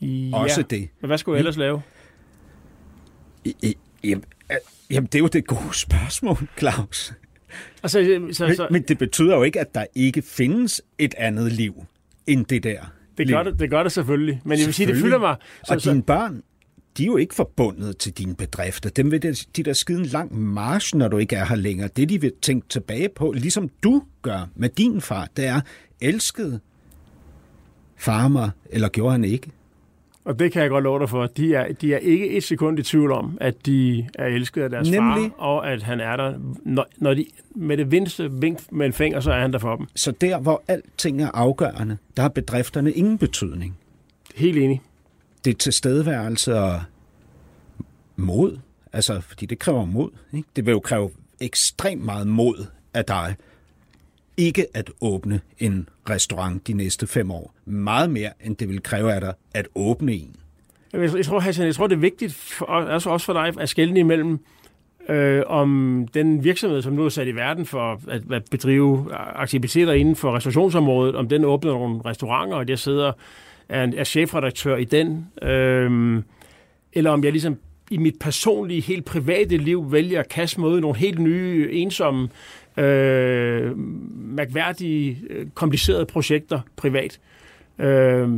[0.01, 0.37] Ja.
[0.37, 0.89] Også det.
[1.01, 1.83] Men hvad skulle jeg ellers lave?
[3.45, 4.57] I, i, jamen, øh,
[4.91, 7.13] jamen, det er jo det gode spørgsmål, Claus.
[7.82, 11.14] Altså, øh, så, Men, så, men det betyder jo ikke, at der ikke findes et
[11.18, 11.84] andet liv
[12.26, 12.80] end det der.
[13.18, 13.36] det, liv.
[13.36, 14.40] gør det, det gør det selvfølgelig.
[14.44, 15.36] Men jeg vil sige, det fylder mig.
[15.64, 16.42] Så, Og så, dine børn,
[16.99, 18.90] de er jo ikke forbundet til dine bedrifter.
[18.90, 21.88] Dem vil de, de der skide en lang march, når du ikke er her længere.
[21.96, 25.61] Det, de vil tænke tilbage på, ligesom du gør med din far, det er
[26.01, 26.61] elsket
[27.96, 29.51] farmer, eller gjorde han ikke?
[30.29, 31.26] Og det kan jeg godt love dig for.
[31.26, 34.70] De er, de er ikke et sekund i tvivl om, at de er elsket af
[34.70, 35.31] deres Nemlig.
[35.39, 36.35] far, og at han er der.
[36.64, 39.76] Når, når de med det mindste vink med en finger, så er han der for
[39.76, 39.87] dem.
[39.97, 43.76] Så der, hvor alting er afgørende, der har bedrifterne ingen betydning.
[44.37, 44.83] Helt enig.
[45.45, 46.81] Det er tilstedeværelse og
[48.16, 48.59] mod.
[48.93, 50.11] Altså, fordi det kræver mod.
[50.33, 50.49] Ikke?
[50.57, 51.11] Det vil jo kræve
[51.41, 53.37] ekstremt meget mod af dig,
[54.39, 57.55] ikke at åbne en restaurant de næste fem år.
[57.64, 60.36] Meget mere, end det vil kræve af dig at åbne en.
[60.93, 64.01] Jeg, tror, Hassan, jeg tror, det er vigtigt, for, altså også for dig, at skælne
[64.01, 64.39] imellem,
[65.09, 69.93] øh, om den virksomhed, som nu er sat i verden for at, at bedrive aktiviteter
[69.93, 73.12] inden for restaurationsområdet, om den åbner nogle restauranter, og jeg sidder
[73.68, 76.22] er, er chefredaktør i den, øh,
[76.93, 77.57] eller om jeg ligesom
[77.91, 82.28] i mit personlige, helt private liv vælger at kaste mod nogle helt nye, ensomme,
[82.79, 83.79] øh,
[84.18, 87.20] mærkværdige, øh, komplicerede projekter privat.
[87.79, 88.29] Øh,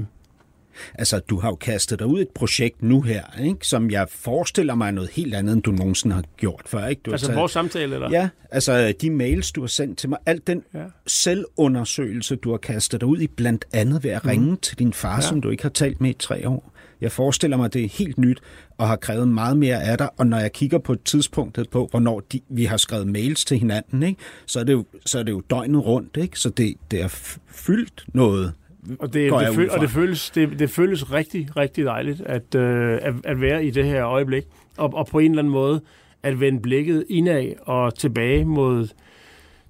[0.95, 3.67] Altså, du har jo kastet dig ud et projekt nu her, ikke?
[3.67, 6.87] som jeg forestiller mig noget helt andet, end du nogensinde har gjort før.
[6.87, 7.03] Ikke?
[7.07, 8.11] Du altså taget- vores samtale, eller?
[8.11, 10.85] Ja, altså de mails, du har sendt til mig, al den Ja.
[11.07, 15.15] selvundersøgelse, du har kastet dig ud i, blandt andet ved at ringe til din far,
[15.15, 15.21] ja.
[15.21, 16.73] som du ikke har talt med i tre år.
[17.01, 18.41] Jeg forestiller mig, det er helt nyt
[18.79, 22.21] og har krævet meget mere af dig, og når jeg kigger på tidspunktet på, hvornår
[22.21, 25.33] de, vi har skrevet mails til hinanden, ikke, så, er det jo, så er det
[25.33, 26.39] jo døgnet rundt, ikke?
[26.39, 27.09] så det, det er
[27.49, 28.53] fyldt noget.
[28.99, 32.99] Og det, det, føl, og det føles, det, det føles rigtig, rigtig dejligt at, øh,
[33.03, 34.45] at, at være i det her øjeblik.
[34.77, 35.81] Og, og på en eller anden måde
[36.23, 38.89] at vende blikket indad og tilbage mod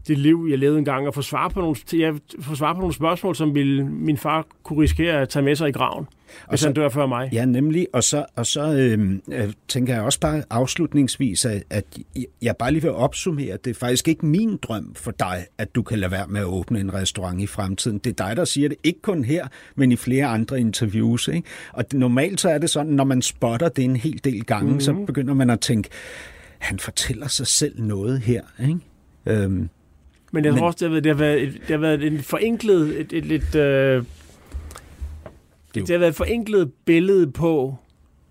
[0.09, 2.95] det liv, jeg levede engang, og få svar på nogle, jeg, få svar på nogle
[2.95, 6.07] spørgsmål, som ville min far kunne risikere at tage med sig i graven,
[6.49, 7.29] hvis så- han dør før mig.
[7.33, 7.87] Ja, nemlig.
[7.93, 11.85] Og så, og så øh, øh, tænker jeg også bare afslutningsvis, at, at
[12.43, 15.75] jeg bare lige vil opsummere, at det er faktisk ikke min drøm for dig, at
[15.75, 17.99] du kan lade være med at åbne en restaurant i fremtiden.
[17.99, 19.47] Det er dig, der siger det, ikke kun her,
[19.77, 21.29] men i flere andre interviews.
[21.29, 21.49] Ikke?
[21.73, 24.81] Og normalt så er det sådan, når man spotter det en hel del gange, mm-hmm.
[24.81, 25.89] så begynder man at tænke,
[26.59, 28.43] han fortæller sig selv noget her.
[28.63, 28.79] Ikke?
[29.27, 29.69] Øhm,
[30.31, 32.07] Men jeg tror Men- også, det har været, det har været, et, det har været
[32.07, 33.55] en forenklet, et, et lidt...
[33.55, 34.03] Øh, jo-
[35.75, 37.75] det har været et forenklet billede på,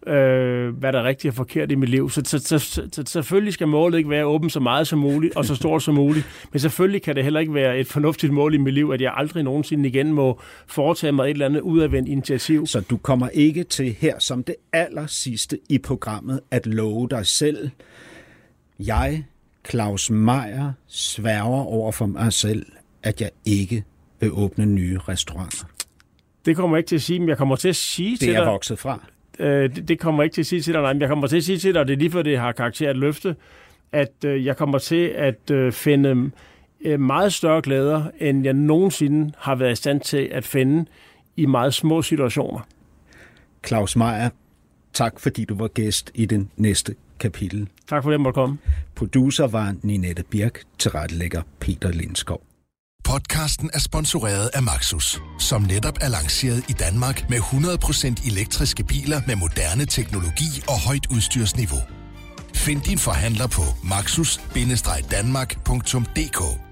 [0.08, 2.10] øh, hvad der er rigtigt og forkert i mit liv.
[2.10, 5.36] Så, så, så, så, så selvfølgelig skal målet ikke være åbent så meget som muligt
[5.36, 6.26] og så stort som muligt.
[6.52, 9.14] Men selvfølgelig kan det heller ikke være et fornuftigt mål i mit liv, at jeg
[9.16, 12.68] aldrig nogensinde igen må foretage mig et eller andet udadvendt initiativ.
[12.68, 17.26] Så du kommer ikke til her som det aller sidste i programmet at love dig
[17.26, 17.70] selv.
[18.80, 19.24] Jeg,
[19.70, 22.66] Claus Meier, sværger over for mig selv,
[23.04, 23.84] at jeg ikke
[24.20, 25.66] vil åbne nye restauranter.
[26.46, 28.30] Det kommer jeg ikke til at sige, men jeg kommer til at sige Det til
[28.30, 28.52] er jeg dig...
[28.52, 29.00] vokset fra.
[29.40, 31.28] øh, det, det kommer jeg ikke til at sige til dig, nej, men jeg kommer
[31.28, 32.98] til at sige til dig, og det er lige for, det har karakter af et
[32.98, 33.36] løfte,
[33.92, 36.32] at øh, jeg kommer til at øh, finde
[36.82, 40.86] øh, meget større glæder, end jeg nogensinde har været i stand til at finde
[41.36, 42.60] i meget små situationer.
[43.68, 44.30] Claus Meier,
[44.94, 47.70] tak fordi du var gæst i den næste kapitel.
[47.90, 48.58] Tak for det, måtte komme.
[48.96, 52.42] Producer var Ninette Birk, tilrettelægger Peter Lindskov.
[53.04, 59.22] Podcasten er sponsoreret af Maxus, som netop er lanceret i Danmark med 100% elektriske biler
[59.28, 61.80] med moderne teknologi og højt udstyrsniveau.
[62.54, 66.69] Find din forhandler på maxus-danmark.dk